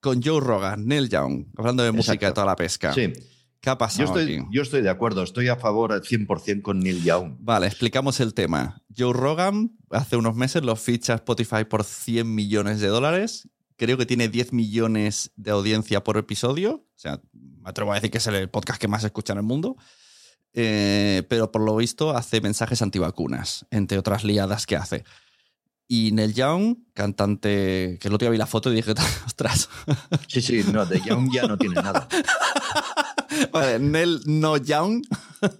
[0.00, 2.92] con Joe Rogan, Neil Young, hablando de música de toda la pesca.
[2.94, 3.12] Sí.
[3.64, 4.46] ¿Qué ha Yo estoy, aquí?
[4.50, 7.36] yo estoy de acuerdo, estoy a favor al 100% con Neil Young.
[7.40, 8.82] Vale, explicamos el tema.
[8.94, 13.48] Joe Rogan hace unos meses lo ficha Spotify por 100 millones de dólares.
[13.76, 16.74] Creo que tiene 10 millones de audiencia por episodio.
[16.74, 19.38] O sea, me atrevo a decir que es el podcast que más se escucha en
[19.38, 19.76] el mundo.
[20.52, 25.04] Eh, pero por lo visto hace mensajes antivacunas, entre otras liadas que hace.
[25.86, 28.94] Y Neil Young, cantante, que el otro día vi la foto y dije,
[29.26, 29.68] ostras.
[30.28, 32.08] Sí, sí, no, de Young ya no tiene nada.
[33.52, 35.02] Vale, Nel No Young,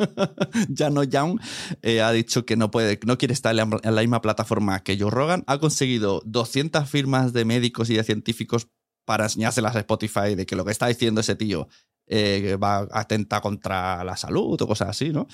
[0.68, 1.40] ya no Young,
[1.82, 4.82] eh, ha dicho que no puede, no quiere estar en la, en la misma plataforma
[4.82, 5.44] que Joe Rogan.
[5.46, 8.68] Ha conseguido 200 firmas de médicos y de científicos
[9.04, 11.68] para enseñárselas a Spotify de que lo que está diciendo ese tío
[12.06, 15.26] eh, va atenta contra la salud o cosas así, ¿no?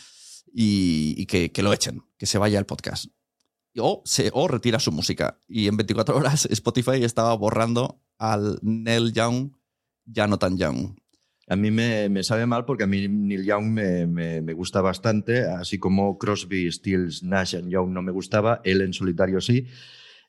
[0.52, 3.06] Y, y que, que lo echen, que se vaya el podcast.
[3.78, 5.38] O, se, o retira su música.
[5.48, 9.52] Y en 24 horas Spotify estaba borrando al Neil Young,
[10.04, 10.96] ya no tan Young.
[11.48, 14.80] A mí me, me sabe mal porque a mí Neil Young me, me- me gusta
[14.80, 19.66] bastante, así como Crosby, Stills, Nash and Young no me gustaba, él en solitario sí.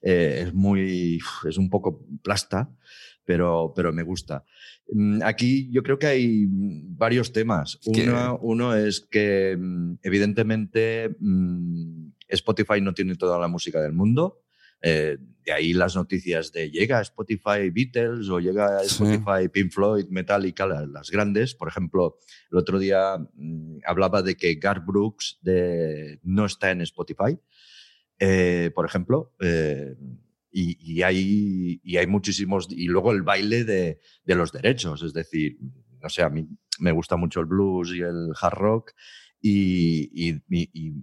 [0.01, 2.75] Eh, es muy, es un poco plasta,
[3.23, 4.43] pero, pero me gusta.
[4.91, 7.77] Mm, Aquí yo creo que hay varios temas.
[7.86, 14.41] Uno, uno es que mm, evidentemente mm, Spotify no tiene toda la música del mundo.
[14.84, 19.04] Eh, de ahí las noticias de llega Spotify Beatles o llega Sí.
[19.04, 21.54] Spotify Pink Floyd, Metallica, la- las, grandes.
[21.54, 22.17] Por ejemplo,
[22.52, 27.38] el otro día mm, hablaba de que Garth Brooks de- no está en Spotify,
[28.20, 29.34] eh, por ejemplo.
[29.39, 29.96] eh,
[30.54, 32.67] y, y hay, y hay muchísimos.
[32.72, 35.02] Y luego el baile de, de los derechos.
[35.02, 35.58] Es decir,
[36.02, 36.46] no sé, a mí
[36.80, 38.91] me gusta mucho el blues y el hard rock.
[39.39, 40.94] Y, y- y- y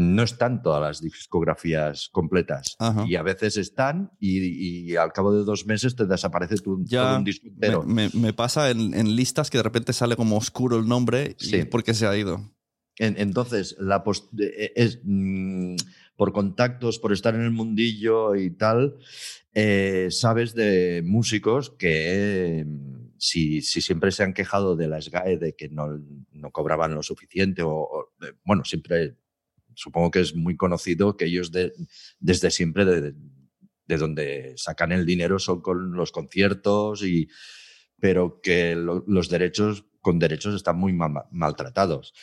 [0.00, 2.76] no están todas las discografías completas.
[2.78, 3.04] Ajá.
[3.06, 7.02] Y a veces están y, y al cabo de dos meses te desaparece tu, Ya
[7.02, 7.82] todo un disco me, entero.
[7.84, 11.64] me- me pasa en, en listas que de repente sale como oscuro el nombre Sí.
[11.64, 12.50] porque se ha ido.
[12.96, 15.76] En- entonces, la pos- eh, es, mm,
[16.16, 18.96] por contactos, por estar en el mundillo y tal,
[19.54, 25.38] eh, sabes de músicos que mm, si, si siempre se han quejado de la SGAE
[25.38, 25.88] de que no,
[26.32, 29.16] no cobraban lo suficiente, o, o, eh, bueno, siempre
[29.74, 31.72] supongo que es muy conocido que ellos de-
[32.18, 33.14] desde siempre de,
[33.86, 37.28] de donde sacan el dinero son con los conciertos y
[37.98, 42.14] pero que lo- los derechos con derechos están muy ma- maltratados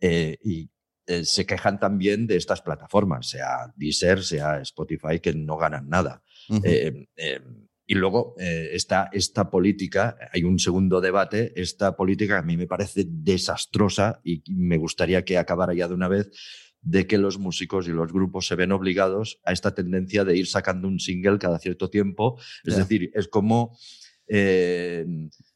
[0.00, 0.70] eh, y
[1.06, 6.22] eh, se quejan también de estas plataformas, sea Deezer, sea Spotify, que no ganan nada.
[6.64, 7.40] Eh, eh,
[7.88, 12.66] y luego eh, está esta política, hay un segundo debate, esta política a mí me
[12.66, 16.28] parece desastrosa y me gustaría que acabara ya de una vez,
[16.86, 20.46] de que los músicos y los grupos se ven obligados a esta tendencia de ir
[20.46, 22.38] sacando un single cada cierto tiempo.
[22.64, 23.76] Es decir, es como...
[24.28, 25.04] eh,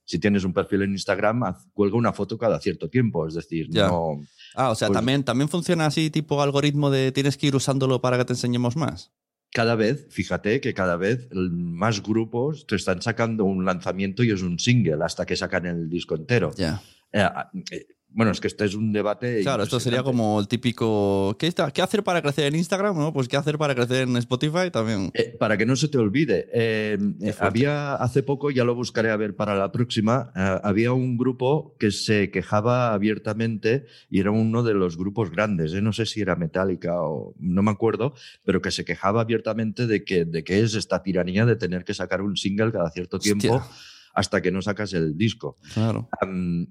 [0.05, 3.29] si tienes un perfil en Instagram, haz- cuelga una foto cada cierto tiempo.
[3.29, 3.87] Es decir, Ya.
[3.87, 4.21] no.
[4.57, 8.01] Ah, o sea, Pues- también, también funciona así, tipo algoritmo de tienes que ir usándolo
[8.01, 9.13] para que te enseñemos más.
[9.53, 14.43] Cada vez, fíjate que cada vez más grupos te están sacando un lanzamiento y es
[14.43, 16.53] un single hasta que sacan el disco entero.
[16.57, 16.83] Ya.
[17.13, 17.25] Eh,
[17.71, 19.43] eh, bueno, es que este es un debate.
[19.43, 21.37] Claro, esto sería como el típico.
[21.39, 22.97] ¿qué, está- ¿Qué hacer para crecer en Instagram?
[22.99, 25.11] No, pues qué hacer para crecer en Spotify también.
[25.15, 29.11] Eh, para que no se te olvide, eh, eh, había hace poco, ya lo buscaré
[29.11, 34.31] a ver para la próxima, eh, había un grupo que se quejaba abiertamente y era
[34.31, 38.61] uno de los grupos grandes, no sé si era Metallica o no me acuerdo, pero
[38.61, 42.23] que se quejaba abiertamente de que, de que es esta tiranía de tener que sacar
[42.23, 43.71] un single cada cierto tiempo Hostia.
[44.15, 45.57] hasta que no sacas el disco.
[45.75, 46.09] Claro.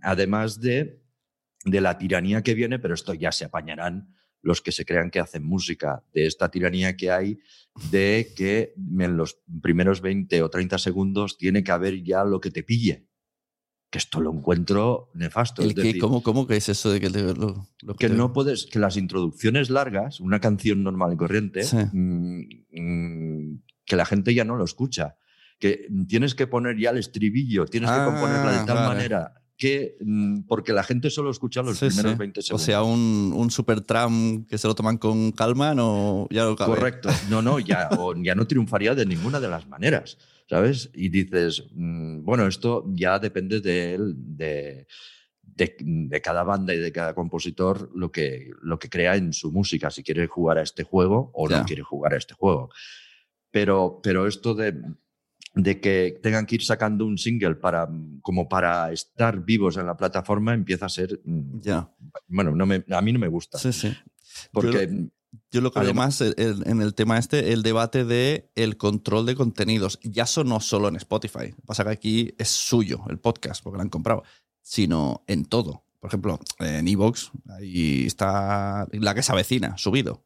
[0.01, 0.99] Además de,
[1.65, 5.19] de la tiranía que viene, pero esto ya se apañarán los que se crean que
[5.19, 7.39] hacen música, de esta tiranía que hay
[7.91, 12.49] de que en los primeros 20 o 30 segundos tiene que haber ya lo que
[12.51, 13.05] te pille.
[13.91, 15.61] Que esto lo encuentro nefasto.
[15.63, 18.07] El es que, decir, ¿cómo, ¿Cómo que es eso de que te- lo, lo que
[18.07, 21.75] te- no puedes, que las introducciones largas, una canción normal y corriente, Sí.
[21.91, 22.41] mm,
[22.71, 25.17] mm, que la gente ya no lo escucha.
[25.59, 28.87] Que tienes que poner ya el estribillo, tienes que Ah, componerla de tal vale.
[28.87, 32.17] manera que, mm, porque la gente solo escucha los Sí, primeros sí.
[32.17, 32.65] 20 O segundos.
[32.65, 36.75] sea, un, un super tram que se lo toman con calma, no, ya no cabe.
[36.75, 37.09] Correcto.
[37.29, 40.17] No, no, ya, o ya no triunfaría de ninguna de las maneras,
[40.49, 40.89] ¿sabes?
[40.95, 44.87] Y dices, mm, bueno, esto ya depende de, él, de,
[45.43, 49.51] de, de cada banda y de cada compositor lo que, lo que crea en su
[49.51, 51.59] música, si quiere jugar a este juego o Ya.
[51.59, 52.69] no quiere jugar a este juego.
[53.51, 54.73] Pero, pero esto de,
[55.55, 57.89] de que tengan que ir sacando un single para,
[58.21, 61.89] como para estar vivos en la plataforma empieza a ser, mm, Ya.
[62.27, 63.57] bueno, no me- a mí no me gusta.
[63.57, 63.91] Sí, sí.
[64.51, 65.07] Porque Yo
[65.51, 66.33] Yo lo que veo Además- más
[66.65, 69.99] en el tema este, el debate de el control de contenidos.
[70.01, 71.53] Ya eso no solo en Spotify.
[71.67, 74.23] Pasa que aquí es suyo el podcast, porque lo han comprado,
[74.61, 75.83] sino en todo.
[75.99, 80.23] Por ejemplo, en Evox, ahí está la que se avecina, subido.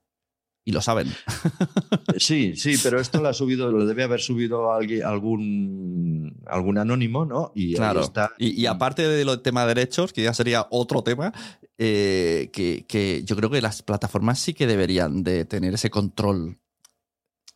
[0.65, 1.07] Y lo saben.
[2.17, 7.25] Sí, sí, pero esto lo ha subido, lo debe haber subido alguien, algún, algún anónimo,
[7.25, 7.51] ¿no?
[7.55, 8.01] Y Claro.
[8.01, 8.31] está.
[8.37, 11.33] Y, y aparte de lo tema de derechos, que ya sería otro tema,
[11.79, 16.59] eh, que, que yo creo que las plataformas sí que deberían de tener ese control.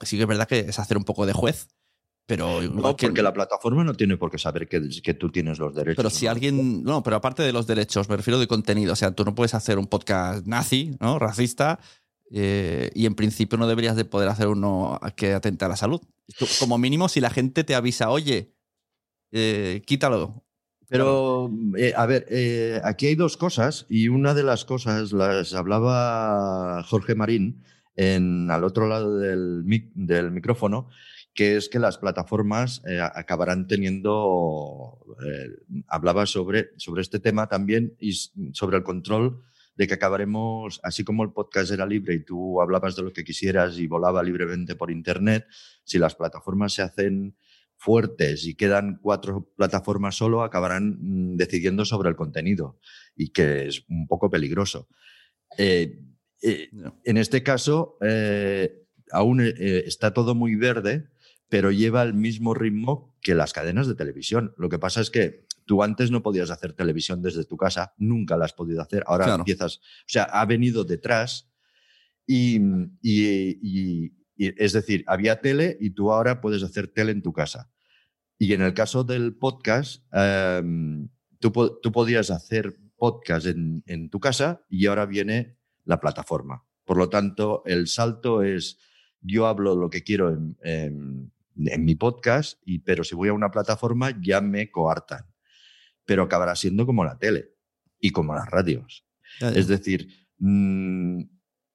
[0.01, 1.67] Sí que es verdad que es hacer un poco de juez,
[2.25, 5.59] pero No, que- porque la plataforma no tiene por qué saber que, que tú tienes
[5.59, 5.97] los derechos.
[5.97, 6.31] Pero si ¿no?
[6.31, 6.83] alguien.
[6.83, 8.93] No, pero aparte de los derechos, me refiero de contenido.
[8.93, 11.19] O sea, tú no puedes hacer un podcast nazi, ¿no?
[11.19, 11.79] Racista.
[12.31, 16.01] Eh, y en principio no deberías de poder hacer uno que atente a la salud.
[16.59, 18.53] Como mínimo, si la gente te avisa, oye,
[19.31, 20.43] eh, quítalo.
[20.89, 22.25] Pero, eh, a ver,
[22.85, 27.63] aquí hay dos cosas y una de las cosas las hablaba Jorge Marín
[27.97, 30.87] en, al otro lado del, mic- del micrófono,
[31.33, 32.81] que es que las plataformas
[33.13, 35.05] acabarán teniendo,
[35.87, 38.13] hablaba sobre, sobre este tema también y
[38.53, 39.43] sobre el control
[39.77, 43.23] de que acabaremos, así como el podcast era libre y tú hablabas de lo que
[43.23, 45.45] quisieras y volaba libremente por Internet,
[45.83, 47.37] si las plataformas se hacen
[47.77, 52.79] fuertes y quedan cuatro plataformas solo, acabarán mm, decidiendo sobre el contenido
[53.15, 54.89] y que es un poco peligroso.
[55.59, 55.99] Eh,
[56.41, 56.69] eh,
[57.03, 61.07] en este caso, eh, aún está todo muy verde,
[61.49, 64.53] pero lleva el mismo ritmo que las cadenas de televisión.
[64.57, 68.35] Lo que pasa es que tú antes no podías hacer televisión desde tu casa, nunca
[68.37, 69.03] la has podido hacer.
[69.05, 69.41] Ahora Claro.
[69.41, 71.51] empiezas, o sea, ha venido detrás
[72.25, 72.57] y,
[73.01, 77.33] y- y- y- es decir, había tele y tú ahora puedes hacer tele en tu
[77.33, 77.69] casa.
[78.39, 84.09] Y en el caso del podcast, em, tú, po- tú podías hacer podcast en, en
[84.09, 86.63] tu casa y ahora viene la plataforma.
[86.85, 88.77] Por lo tanto, el salto es,
[89.21, 91.31] yo hablo lo que quiero en, en-
[91.65, 95.25] en mi podcast, y, pero si voy a una plataforma ya me coartan.
[96.07, 97.53] Pero acabará siendo como la tele
[97.99, 99.05] y como las radios.
[99.39, 99.59] Ya, ya.
[99.59, 100.07] Es decir,
[100.39, 101.21] mm,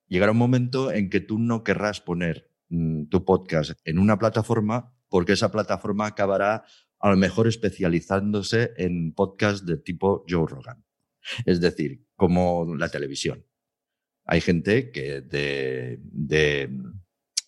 [0.09, 4.93] llegará un momento en que tú no querrás poner mm, tu podcast en una plataforma
[5.09, 6.65] porque esa plataforma acabará
[6.99, 10.83] a lo mejor especializándose en podcasts de tipo Joe Rogan.
[11.45, 13.45] Es decir, como la televisión.
[14.25, 16.71] Hay gente que de, de,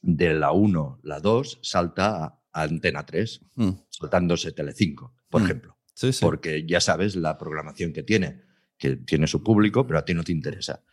[0.02, 3.70] de la 1, la 2, salta a Antena 3, Mm.
[3.88, 5.44] saltándose Telecinco, por Mm.
[5.44, 6.24] ejemplo Sí, sí.
[6.24, 8.42] porque ya sabes la programación que tiene,
[8.76, 10.84] que tiene su público, pero a ti no te interesa.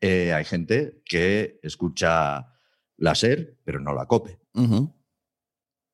[0.00, 2.48] Eh, hay gente que escucha
[2.96, 4.38] la SER, pero no la COPE.
[4.54, 4.94] Ujú.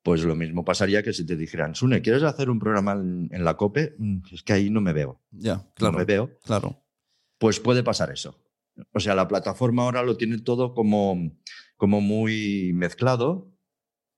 [0.01, 3.43] Pues lo mismo pasaría que si te dijeran, Sune, ¿quieres hacer un programa en, en
[3.43, 3.95] la COPE?
[3.97, 5.21] Mm, Es que ahí no me veo.
[5.31, 5.91] Ya, claro.
[5.93, 6.31] No me veo.
[6.43, 6.81] Claro.
[7.37, 8.39] Pues puede pasar eso.
[8.93, 11.37] O sea, la plataforma ahora lo tiene todo como,
[11.75, 13.53] como muy mezclado,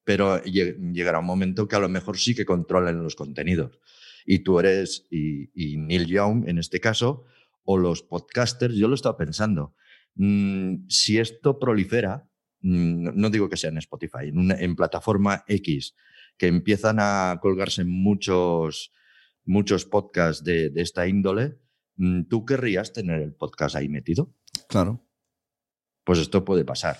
[0.04, 3.80] pero lle- llegará un momento que a lo mejor sí que controlen los contenidos.
[4.26, 7.26] Y tú eres, y, y Neil Young en este caso,
[7.64, 9.76] o los podcasters, yo lo estaba pensando,
[10.16, 12.28] mm, si esto prolifera,
[12.62, 15.96] mm, no digo que sea en Spotify, en, una- en plataforma X,
[16.38, 18.92] que empiezan a colgarse muchos,
[19.46, 21.60] muchos podcasts de, de esta índole,
[21.98, 24.34] mm, ¿tú querrías tener el podcast ahí metido?
[24.68, 25.06] Claro.
[26.04, 26.98] Pues esto puede pasar.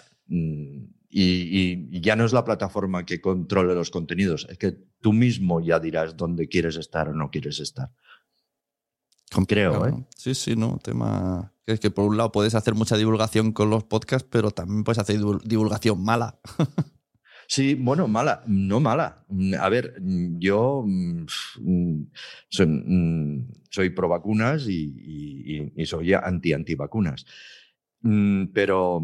[1.14, 5.80] Y, ya no es la plataforma que controle los contenidos, es que tú mismo ya
[5.80, 7.90] dirás dónde quieres estar o no quieres estar.
[9.48, 9.98] Creo, Claro.
[9.98, 10.06] ¿eh?
[10.16, 10.78] Sí, sí, no.
[10.84, 11.54] Tema.
[11.66, 15.00] Es que por un lado puedes hacer mucha divulgación con los podcasts, pero también puedes
[15.00, 16.40] hacer divul- divulgación mala.
[17.48, 19.26] Sí, bueno, mala, no mala.
[19.28, 21.26] Mm, A ver, mm, yo mm,
[22.48, 22.88] soy,
[23.70, 27.26] soy pro vacunas y, y- y- soy anti-antivacunas.
[28.54, 29.02] Pero,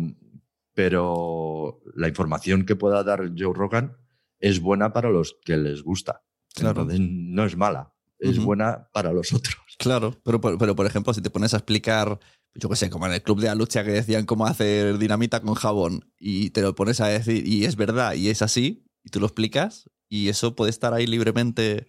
[0.77, 3.97] pero la información que pueda dar Joe Rogan
[4.39, 6.21] es buena para los que les gusta.
[6.53, 6.81] Claro.
[6.83, 9.55] Entonces, no es mala, es buena para los otros.
[9.79, 12.19] Claro, pero, por- pero por ejemplo, si te pones a explicar,
[12.53, 15.41] yo qué sé, como en el club de la lucha que decían cómo hacer dinamita
[15.41, 19.09] con jabón y te lo pones a decir y es verdad y es así y
[19.09, 21.87] tú lo explicas y eso puede estar ahí libremente.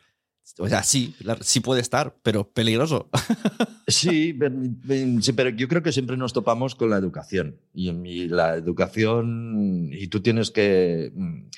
[0.59, 3.09] O sea, sí, sí puede estar, pero peligroso.
[3.89, 7.57] Sí, pero yo creo que siempre nos topamos con la educación.
[7.73, 11.11] Y, la educación, y tú tienes que.
[11.15, 11.49] mm,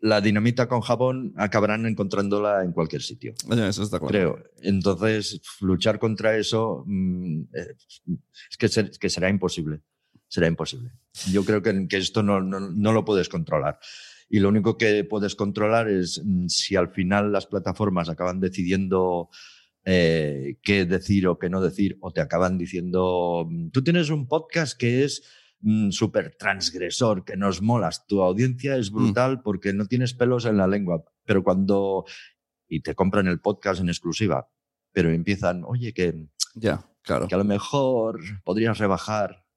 [0.00, 3.32] La dinamita con jabón acabarán encontrándola en cualquier sitio.
[3.50, 4.08] Eso está claro.
[4.08, 4.44] Creo.
[4.60, 7.74] Entonces, luchar contra eso mm, eh,
[8.50, 9.80] es que, ser- que será imposible.
[10.28, 10.90] Será imposible.
[11.32, 13.78] Yo creo que, que esto no, no- no lo puedes controlar.
[14.28, 19.30] Y lo único que puedes controlar es mm, si al final las plataformas acaban decidiendo
[19.84, 24.26] eh, qué decir o qué no decir, o te acaban diciendo, mm, tú tienes un
[24.26, 25.22] podcast que es
[25.90, 30.68] súper transgresor, que nos molas, tu audiencia es brutal porque no tienes pelos en la
[30.68, 32.04] lengua, pero cuando...
[32.68, 34.48] y te compran el podcast en exclusiva,
[34.92, 37.26] pero empiezan, oye, que, Ya, claro.
[37.26, 39.47] que a lo mejor podrías rebajar.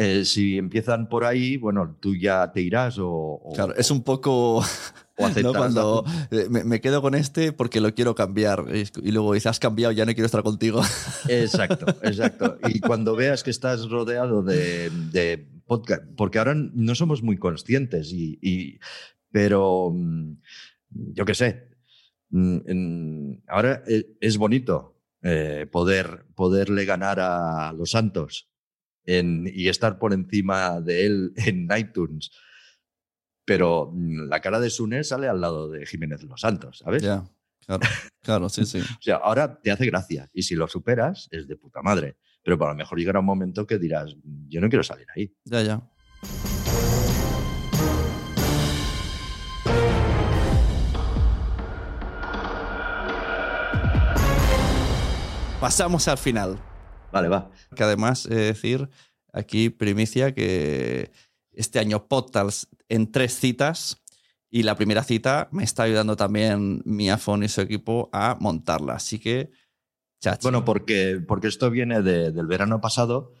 [0.00, 4.02] Eh, si empiezan por ahí, bueno, tú ya te irás o, o- Claro, es un
[4.04, 4.62] poco.
[5.42, 5.52] ¿no?
[5.52, 8.66] Cuando eh, me, me quedo con este porque lo quiero cambiar.
[9.02, 10.80] Y luego dices, has cambiado, ya no quiero estar contigo.
[11.28, 12.56] Exacto, exacto.
[12.68, 18.12] Y cuando veas que estás rodeado de, de podcast, porque ahora no somos muy conscientes,
[18.12, 18.78] y, y-
[19.32, 20.34] pero mm,
[21.14, 21.68] yo qué sé,
[22.30, 28.48] mm, ahora e- es bonito eh, poder, poderle ganar a los Santos
[29.08, 32.30] en- y estar por encima de él en iTunes.
[33.46, 37.02] Pero la cara de Sune sale al lado de Jiménez Los Santos, ¿sabes?
[37.02, 37.24] ya,
[37.66, 37.86] claro,
[38.22, 38.78] claro, sí, sí.
[38.98, 42.16] O sea, ahora te hace gracia y si lo superas es de puta madre.
[42.42, 44.14] Pero para lo mejor llegará un momento que dirás,
[44.48, 45.34] yo no quiero salir ahí.
[45.44, 45.82] Ya, ya.
[55.60, 56.58] Pasamos al final.
[57.12, 57.50] Vale, va.
[57.74, 58.88] Que además, de decir,
[59.32, 61.10] aquí primicia que
[61.52, 63.96] este año Podtals en tres citas
[64.50, 68.94] y la primera cita me está ayudando también mi iPhone y su equipo a montarla.
[68.94, 69.50] Así que,
[70.20, 70.42] chachi.
[70.42, 73.34] Bueno, porque, porque esto viene de- del verano pasado,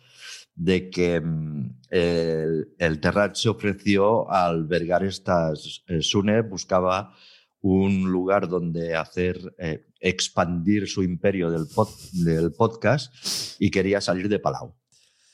[0.54, 5.82] de que mm, el, el Terrat se ofreció a albergar estas.
[5.86, 7.14] eh, Sune buscaba
[7.60, 13.12] un lugar donde hacer eh, expandir su imperio del, pod- del podcast
[13.58, 14.74] y quería salir de Palau.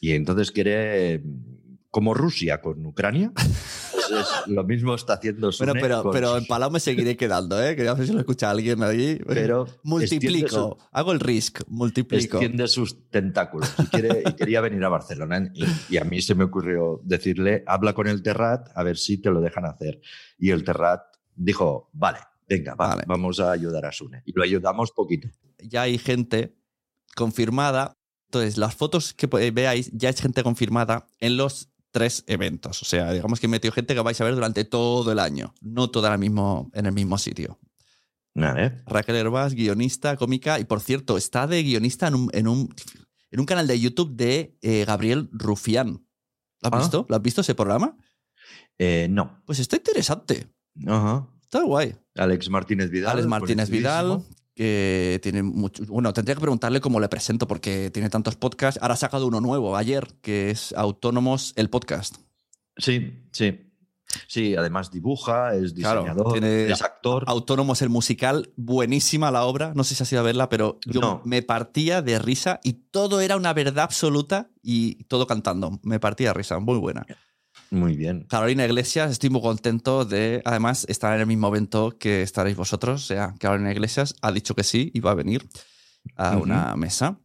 [0.00, 1.22] Y entonces quiere,
[1.90, 5.72] como Rusia con Ucrania, pues es lo mismo está haciendo Sune.
[5.72, 7.74] Bueno, pero, con- pero en Palau me seguiré quedando, ¿eh?
[7.76, 9.18] Que sé si lo escucha alguien allí.
[9.26, 10.48] Pero multiplico.
[10.48, 12.36] su- Hago el risk, multiplico.
[12.38, 15.50] extiende sus tentáculos y, quiere- y quería venir a Barcelona.
[15.54, 15.64] Y,
[15.94, 19.30] y a mí se me ocurrió decirle, habla con el Terrat a ver si te
[19.30, 20.00] lo dejan hacer.
[20.38, 21.02] Y el Terrat
[21.36, 22.18] dijo, vale,
[22.48, 23.04] venga, va, Vale.
[23.06, 24.22] vamos a ayudar a Sune.
[24.26, 25.28] Y lo ayudamos poquito.
[25.58, 26.56] Ya hay gente
[27.14, 27.96] confirmada.
[28.26, 32.82] Entonces, las fotos que po- veáis, ya es gente confirmada en los tres eventos.
[32.82, 35.54] O sea, digamos que he metido gente que vais a ver durante todo el año,
[35.60, 37.58] no toda la mismo, en el mismo sitio.
[38.34, 38.82] Vale.
[38.86, 42.74] Raquel Herbás, guionista, cómica, y por cierto, está de guionista en un, en un,
[43.30, 46.04] en un canal de YouTube de eh, Gabriel Rufián.
[46.60, 46.78] ¿Lo has Ah.
[46.78, 47.06] visto?
[47.08, 47.96] ¿Lo has visto ese programa?
[48.78, 49.40] Eh, no.
[49.46, 50.48] Pues está interesante.
[50.86, 51.26] Ajá.
[51.42, 51.94] Está guay.
[52.16, 53.12] Alex Martínez Vidal.
[53.12, 54.22] Alex Martínez Vidal,
[54.54, 55.84] que tiene mucho.
[55.86, 58.80] Bueno, tendría que preguntarle cómo le presento porque tiene tantos podcasts.
[58.82, 62.16] Ahora ha sacado uno nuevo ayer, que es Autónomos el podcast.
[62.76, 63.60] Sí, sí.
[64.28, 67.24] Sí, además dibuja, es Claro, diseñador, tiene- es actor.
[67.26, 69.72] Autónomos el musical, buenísima la obra.
[69.74, 71.22] No sé si has ido a verla, pero yo No.
[71.24, 75.80] me partía de risa y todo era una verdad absoluta y todo cantando.
[75.82, 77.04] Me partía de risa, muy buena.
[77.74, 78.26] Muy bien.
[78.28, 83.02] Carolina Iglesias, estoy muy contento de, además, estar en el mismo evento que estaréis vosotros.
[83.02, 85.48] O sea, Carolina Iglesias ha dicho que sí y va a venir
[86.16, 87.18] a una mesa.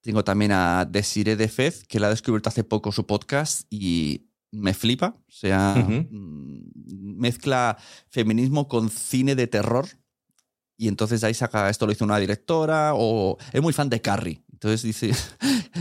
[0.00, 4.26] Tengo también a Desiree de Fez, que la ha descubierto hace poco su podcast y
[4.50, 5.14] me flipa.
[5.28, 7.78] O sea, mm, mezcla
[8.08, 9.86] feminismo con cine de terror.
[10.76, 14.00] Y entonces de ahí saca, esto lo hizo una directora, o es muy fan de
[14.00, 14.42] Carrie.
[14.52, 15.12] Entonces dice,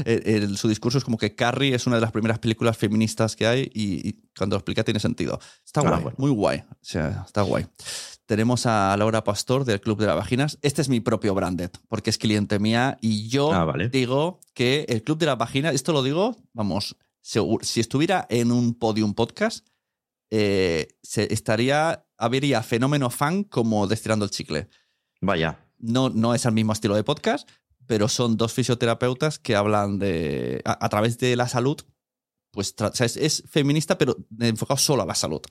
[0.05, 3.35] el- el- su discurso es como que Carrie es una de las primeras películas feministas
[3.35, 5.39] que hay y, y cuando lo explica tiene sentido.
[5.65, 6.15] Está guay, bueno.
[6.17, 6.59] muy guay.
[6.69, 7.65] O sea, está guay.
[8.25, 10.57] Tenemos a Laura Pastor del Club de las Vaginas.
[10.61, 13.89] Este es mi propio branded, porque es cliente mía y yo Ah, vale.
[13.89, 18.51] digo que el Club de las Vaginas, esto lo digo, vamos, seguro, si estuviera en
[18.53, 19.67] un podium podcast,
[20.29, 24.69] eh, se estaría, habría fenómeno fan como Destilando el Chicle.
[25.19, 25.59] Vaya.
[25.77, 27.49] No, no es el mismo estilo de podcast,
[27.91, 31.75] pero son dos fisioterapeutas que hablan de, a, a través de la salud,
[32.49, 35.41] pues o sea, es, es feminista, pero enfocado solo a la salud.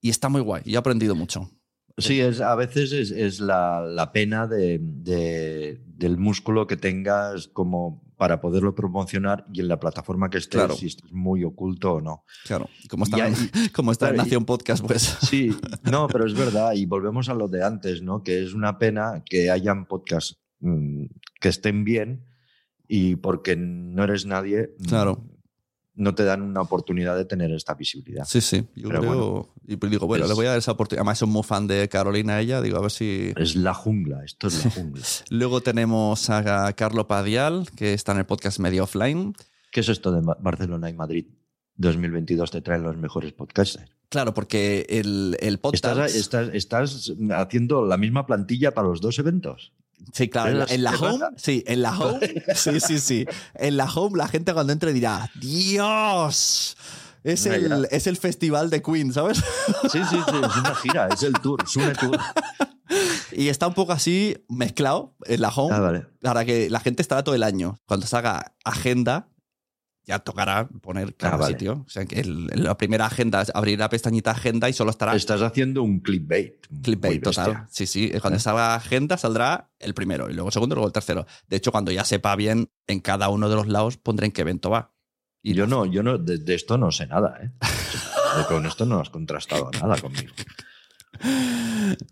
[0.00, 1.50] Y está muy guay, y he aprendido mucho.
[1.96, 7.48] Sí, es, a veces es, es la, la pena de, de- del músculo que tengas
[7.48, 10.76] como para poderlo promocionar y en la plataforma que estés, Claro.
[10.76, 12.22] si estás muy oculto o no.
[12.46, 13.34] Claro, como está, hay-
[13.74, 15.02] como está en claro, y- Nación Podcast, pues.
[15.28, 15.50] Sí,
[15.90, 18.22] no, pero es verdad, y volvemos a lo de antes, ¿no?
[18.22, 21.04] Que es una pena que hayan podcasts mm,
[21.40, 22.24] que estén bien
[22.88, 25.24] y porque no eres nadie, mm, Claro.
[25.94, 28.24] no te dan una oportunidad de tener esta visibilidad.
[28.24, 28.66] Sí, sí.
[28.76, 29.14] Yo Pero creo.
[29.14, 31.00] bueno, y pues digo, bueno, es- le voy a dar esa oportunidad.
[31.02, 32.60] Además, soy muy fan de Carolina, ella.
[32.62, 33.32] Digo, a ver si.
[33.36, 35.02] Es la jungla, esto es la jungla.
[35.30, 39.34] Luego tenemos a Carlo Padial, que está en el podcast Media Offline.
[39.72, 41.26] ¿Qué es esto de Barcelona y Madrid
[41.76, 43.90] 2022 te traen los mejores podcasters?
[44.08, 45.84] Claro, porque el, el podcast.
[45.84, 49.74] ¿Estás, estás, estás haciendo la misma plantilla para los dos eventos?
[50.12, 52.20] Sí, claro, en la, en la ¿Qué home, sí, en la home,
[52.54, 53.26] sí, sí, sí.
[53.54, 56.76] En la home la gente cuando entre dirá, Dios,
[57.24, 59.38] es el, es el festival de Queen, ¿sabes?
[59.90, 62.18] Sí, sí, sí, es una gira, es el tour, es un tour.
[63.32, 66.06] Y está un poco así mezclado en la home Ah, vale.
[66.22, 67.78] para que la gente estará todo el año.
[67.86, 69.28] Cuando se haga agenda,
[70.08, 71.52] ya tocará poner cada Ah, vale.
[71.52, 71.84] sitio.
[71.86, 75.42] O sea, que el- la primera agenda abrir la pestañita agenda y solo estará Estás
[75.42, 76.66] haciendo un clickbait.
[76.82, 77.66] clickbait total.
[77.70, 78.10] Sí, sí.
[78.20, 81.26] Cuando salga agenda saldrá el primero y luego el segundo y luego el tercero.
[81.46, 84.40] De hecho, cuando ya sepa bien en cada uno de los lados pondré en qué
[84.40, 84.92] evento va.
[85.42, 87.50] Y yo no, yo no, de, de esto no sé nada, ¿eh?
[88.48, 90.32] Con esto no has contrastado nada conmigo.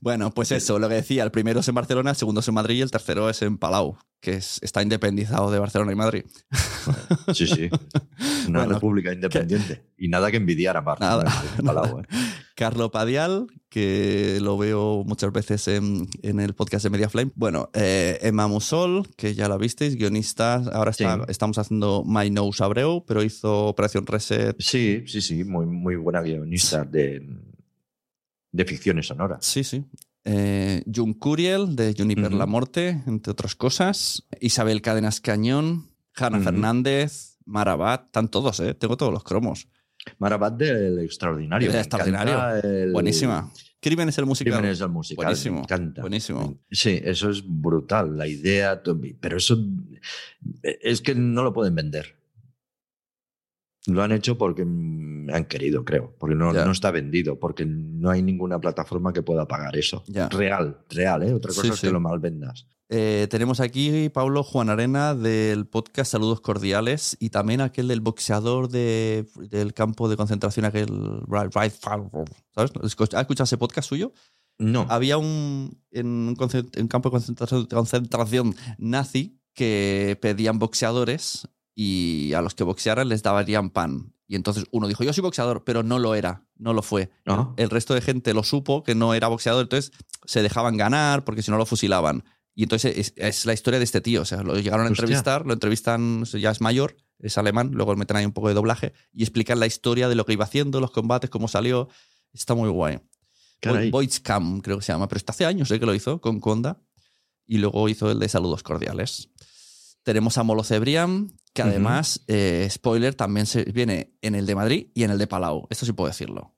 [0.01, 2.55] Bueno, pues eso, lo que decía, el primero es en Barcelona, el segundo es en
[2.55, 6.25] Madrid y el tercero es en Palau, que es- está independizado de Barcelona y Madrid.
[7.35, 7.69] Sí, sí.
[8.49, 9.83] Una Bueno, república independiente.
[9.99, 11.25] Y nada que envidiar a Barcelona.
[11.25, 12.03] Nada, y Palau, ¿eh?
[12.55, 17.31] Carlo Padial, que lo veo muchas veces en, en el podcast de Media Flame.
[17.35, 20.55] Bueno, eh, Emma Musol, que ya la visteis, guionista.
[20.73, 21.23] Ahora está- Sí.
[21.29, 24.57] estamos haciendo My Nose Abreu, pero hizo Operación Reset.
[24.59, 25.45] Sí, sí, sí.
[25.45, 27.21] Muy, muy buena guionista de,
[28.53, 29.45] de ficciones sonoras.
[29.45, 29.85] Sí, sí.
[30.25, 32.33] Eh, Jun Curiel, de Juniper.
[32.33, 34.27] La Morte, entre otras cosas.
[34.41, 36.41] Isabel Cadenas Cañón, Hanna.
[36.41, 38.75] Fernández, Marabat, están todos, ¿eh?
[38.75, 39.69] Tengo todos los cromos.
[40.19, 41.71] Marabat del Extraordinario.
[41.71, 42.57] Me Extraordinario.
[42.63, 43.51] el- Buenísima.
[43.81, 44.55] Crimen es el musical.
[44.55, 45.25] Crímenes del musical.
[45.27, 45.57] Buenísimo.
[45.57, 46.01] Me encanta.
[46.01, 46.59] Buenísimo.
[46.73, 48.17] Sí, eso es brutal.
[48.17, 48.83] La idea,
[49.21, 49.59] pero eso
[50.63, 52.17] es que no lo pueden vender.
[53.87, 56.15] Lo han hecho porque mm, han querido, creo.
[56.19, 57.39] Porque no, no está vendido.
[57.39, 60.03] Porque no hay ninguna plataforma que pueda pagar eso.
[60.31, 61.33] Real, real, ¿eh?
[61.35, 61.87] Otra cosa Sí, es sí.
[61.87, 62.67] que lo mal vendas.
[62.89, 68.69] Eh, tenemos aquí Pablo Juan Arena del podcast Saludos Cordiales y también aquel del boxeador
[68.69, 70.89] de- del campo de concentración, aquel.
[71.53, 71.81] ¿Sabes?
[72.55, 74.13] ¿Has escuchado ese podcast suyo?
[74.59, 74.87] No.
[74.89, 81.49] Había un, en un, concent- en un campo de concentración, concentración nazi que pedían boxeadores
[81.79, 84.15] y a los que boxearan les darían pan.
[84.27, 87.11] Y entonces uno dijo, yo soy boxeador, pero no lo era, no lo fue.
[87.57, 89.93] El resto de gente lo supo que no era boxeador, entonces
[90.25, 92.25] se dejaban ganar porque si no lo fusilaban.
[92.55, 94.23] Y entonces es, es la historia de este tío.
[94.23, 95.03] O sea, lo llegaron a Hostia.
[95.03, 98.95] entrevistar, lo entrevistan, ya es mayor, es alemán, luego meten ahí un poco de doblaje
[99.13, 101.89] y explican la historia de lo que iba haciendo, los combates, cómo salió.
[102.33, 102.99] Está muy guay.
[103.61, 103.91] Caray.
[103.91, 105.79] Voicecam, creo que se llama, pero está hace años ¿eh?
[105.79, 106.81] que lo hizo con Conda.
[107.47, 109.31] Y luego hizo el de Saludos Cordiales.
[110.07, 114.87] Tenemos a Molo Cebrián, que además, eh, spoiler, también se, viene en el de Madrid
[114.95, 115.67] y en el de Palau.
[115.69, 116.55] Esto sí puedo decirlo.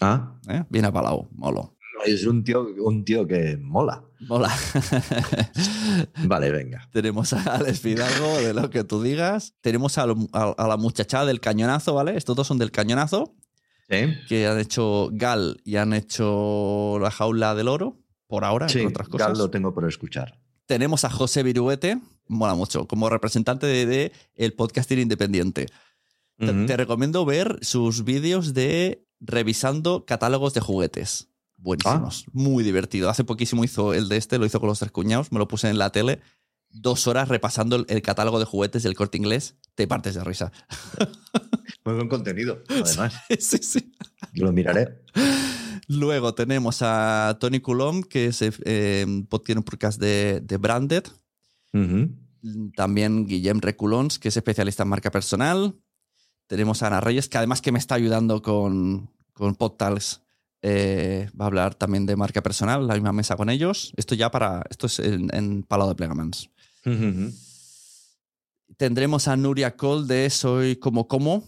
[0.00, 0.64] Ah, ¿eh?
[0.68, 1.76] Viene a Palau, Molo.
[2.04, 4.02] es un tío, un tío que mola.
[4.26, 4.50] Mola.
[6.26, 6.88] Vale, venga.
[6.92, 9.54] Tenemos a Alex Fidalgo, de lo que tú digas.
[9.60, 12.16] Tenemos a, lo- a- a la muchachada del cañonazo, ¿vale?
[12.16, 13.36] Estos dos son del cañonazo,
[13.88, 14.14] ¿Sí?
[14.28, 19.08] que han hecho Gal y han hecho La Jaula del Oro, por ahora, Sí, otras
[19.08, 19.28] cosas.
[19.28, 20.40] Gal lo tengo por escuchar.
[20.66, 22.00] Tenemos a José Viruete,
[22.32, 25.66] mola mucho, como representante de, de el podcasting independiente.
[26.38, 31.28] Te- recomiendo ver sus vídeos de revisando catálogos de juguetes.
[31.56, 32.24] Buenísimos.
[32.32, 33.08] Muy divertido.
[33.08, 35.68] Hace poquísimo hizo el de este, lo hizo con los tres cuñados, me lo puse
[35.68, 36.20] en la tele.
[36.70, 39.54] Dos horas repasando el, el catálogo de juguetes del corte inglés.
[39.76, 40.50] Te partes de risa.
[41.84, 43.14] Muy buen contenido, además.
[43.38, 43.92] sí, sí.
[44.32, 45.02] Lo miraré.
[45.88, 49.06] Luego tenemos a Tony Coulomb, que es, eh,
[49.44, 51.04] tiene un podcast de, de Branded.
[51.72, 52.10] Ujú.
[52.76, 55.76] También Guillem Reculons, que es especialista en marca personal.
[56.46, 60.22] Tenemos a Ana Reyes, que además que me está ayudando con, con PodTalks,
[60.62, 63.92] eh, va a hablar también de marca personal, la misma mesa con ellos.
[63.96, 64.64] Esto ya para.
[64.70, 66.50] Esto es en, en Palo de Plegamans.
[68.76, 71.44] Tendremos a Nuria Cole de Soy como como.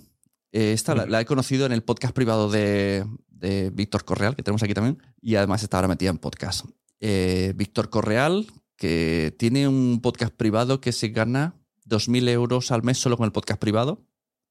[0.52, 4.42] Eh, esta la, la he conocido en el podcast privado de, de Víctor Correal, que
[4.42, 6.66] tenemos aquí también, y además está ahora metida en podcast.
[7.00, 8.46] Eh, Víctor Correal,
[8.76, 11.54] que tiene un podcast privado que se gana
[11.86, 14.06] 2.000 euros al mes solo con el podcast privado.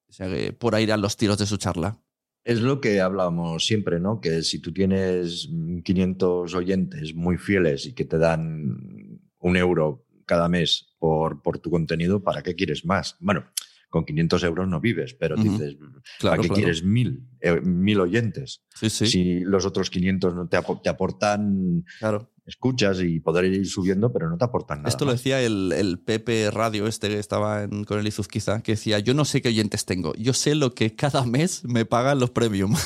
[0.07, 1.99] O sea que por ahí irán los tiros de su charla.
[2.43, 4.19] Es lo que hablábamos siempre, ¿no?
[4.19, 10.05] Que si tú tienes mm, 500 oyentes muy fieles y que te dan un euro
[10.25, 13.15] cada mes por, por tu contenido, ¿para qué quieres más?
[13.19, 13.45] Bueno,
[13.89, 16.55] con 500 euros no vives, pero dices, Claro, ¿para qué claro.
[16.55, 18.63] quieres mil, eh, mil oyentes?
[18.73, 19.07] Sí, sí.
[19.07, 22.32] Si los otros 500 no te, te aportan Claro.
[22.45, 24.89] Escuchas y poder ir subiendo, pero no te aportan nada.
[24.89, 28.73] Esto lo decía el, el Pepe Radio este que estaba en- con el Izuzquiza, que
[28.73, 32.19] decía, yo no sé qué oyentes tengo, yo sé lo que cada mes me pagan
[32.19, 32.75] los premium.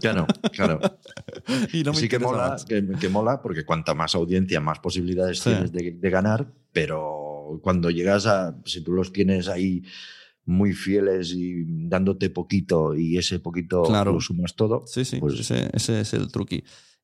[0.00, 0.80] Claro, claro.
[1.72, 5.40] y no me sí que mola, que, que mola porque cuanta más audiencia, más posibilidades
[5.40, 5.50] Sí.
[5.50, 9.82] tienes de, de ganar, pero cuando llegas a, si tú los tienes ahí
[10.44, 14.12] muy fieles y dándote poquito y ese poquito Claro.
[14.12, 16.62] lo sumas todo, Sí, sí, pues ese, ese es el truqui.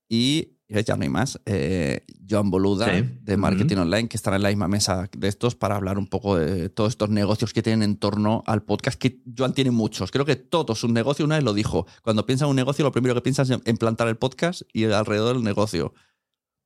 [0.09, 1.41] Y ya no hay más.
[1.47, 3.05] Eh, Joan Boluda, Sí.
[3.23, 6.37] de Marketing Online, que estará en la misma mesa de estos para hablar un poco
[6.37, 10.11] de todos estos negocios que tienen en torno al podcast, que Joan tiene muchos.
[10.11, 12.93] Creo que todos sus negocios, una vez lo dijo, cuando piensa en un negocio, lo
[12.93, 15.93] primero que piensa es en- plantar el podcast y alrededor del negocio.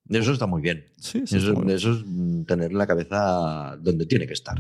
[0.09, 0.85] eso está muy bien.
[0.99, 1.77] Sí, Eso, está muy bien.
[1.77, 4.57] eso es mm, tener la cabeza donde tiene que estar.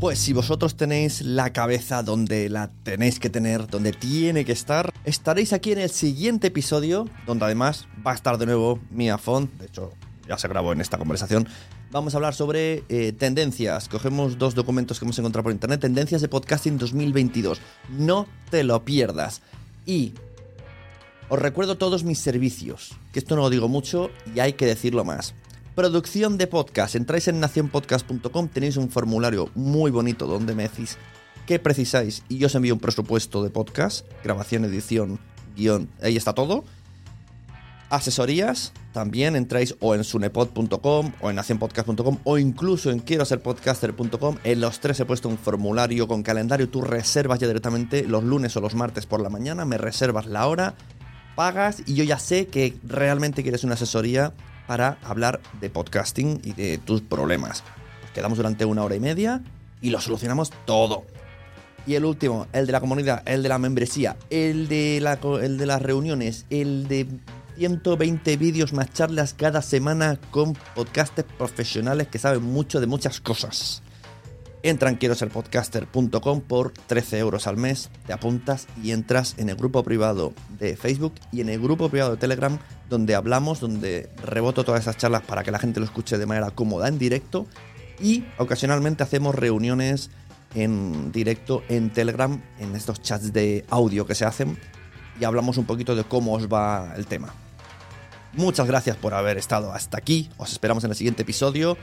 [0.00, 4.94] Pues si vosotros tenéis la cabeza donde la tenéis que tener, donde tiene que estar,
[5.04, 9.52] estaréis aquí en el siguiente episodio, donde además va a estar de nuevo Mia Font.
[9.58, 9.92] De hecho,
[10.28, 11.48] ya se grabó en esta conversación.
[11.90, 13.88] Vamos a hablar sobre eh, tendencias.
[13.88, 15.80] Cogemos dos documentos que hemos encontrado por internet.
[15.80, 17.60] Tendencias de podcasting 2022.
[17.88, 19.42] No te lo pierdas.
[19.84, 20.12] Y
[21.28, 25.04] os recuerdo todos mis servicios, que esto no lo digo mucho y hay que decirlo
[25.04, 25.34] más.
[25.78, 26.96] Producción de podcast.
[26.96, 30.98] Entráis en nacionpodcast.com, tenéis un formulario muy bonito donde me decís
[31.46, 35.20] qué precisáis y yo os envío un presupuesto de podcast, grabación, edición,
[35.54, 36.64] guion, ahí está todo.
[37.90, 44.38] Asesorías, también entráis o en sunepod.com o en nacionpodcast.com o incluso en quiero ser podcaster.com.
[44.42, 48.56] En los tres he puesto un formulario con calendario, tú reservas ya directamente los lunes
[48.56, 50.74] o los martes por la mañana, me reservas la hora,
[51.36, 54.34] pagas y yo ya sé que realmente quieres una asesoría
[54.68, 57.64] para hablar de podcasting y de tus problemas.
[58.02, 59.42] Nos quedamos durante una hora y media
[59.80, 61.04] y lo solucionamos todo.
[61.86, 65.56] Y el último, el de la comunidad, el de la membresía, el de, la el
[65.56, 67.08] de las reuniones, el de
[67.56, 73.82] 120 vídeos más charlas cada semana con podcasters profesionales que saben mucho de muchas cosas.
[74.62, 79.48] Entra en quiero ser podcaster.com por 13 euros al mes, te apuntas y entras en
[79.50, 84.10] el grupo privado de Facebook y en el grupo privado de Telegram donde hablamos, donde
[84.16, 87.46] reboto todas esas charlas para que la gente lo escuche de manera cómoda en directo.
[88.00, 90.10] Y ocasionalmente hacemos reuniones
[90.54, 94.58] en directo en Telegram, en estos chats de audio que se hacen
[95.20, 97.32] y hablamos un poquito de cómo os va el tema.
[98.34, 101.76] Muchas gracias por haber estado hasta aquí, os esperamos en el siguiente episodio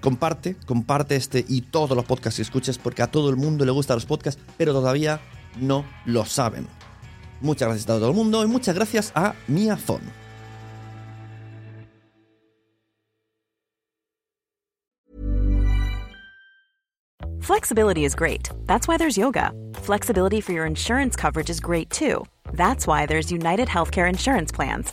[0.00, 3.72] comparte, comparte este y todos los podcasts que escuches porque a todo el mundo le
[3.72, 5.20] gustan los podcasts, pero todavía
[5.60, 6.66] no lo saben.
[7.40, 9.76] Muchas gracias a todo el mundo y muchas gracias a Mia.
[17.40, 18.50] Flexibility is great.
[18.66, 19.52] That's why there's yoga.
[19.74, 22.26] Flexibility for your insurance coverage is great too.
[22.52, 24.92] That's why there's United Healthcare Insurance Plans.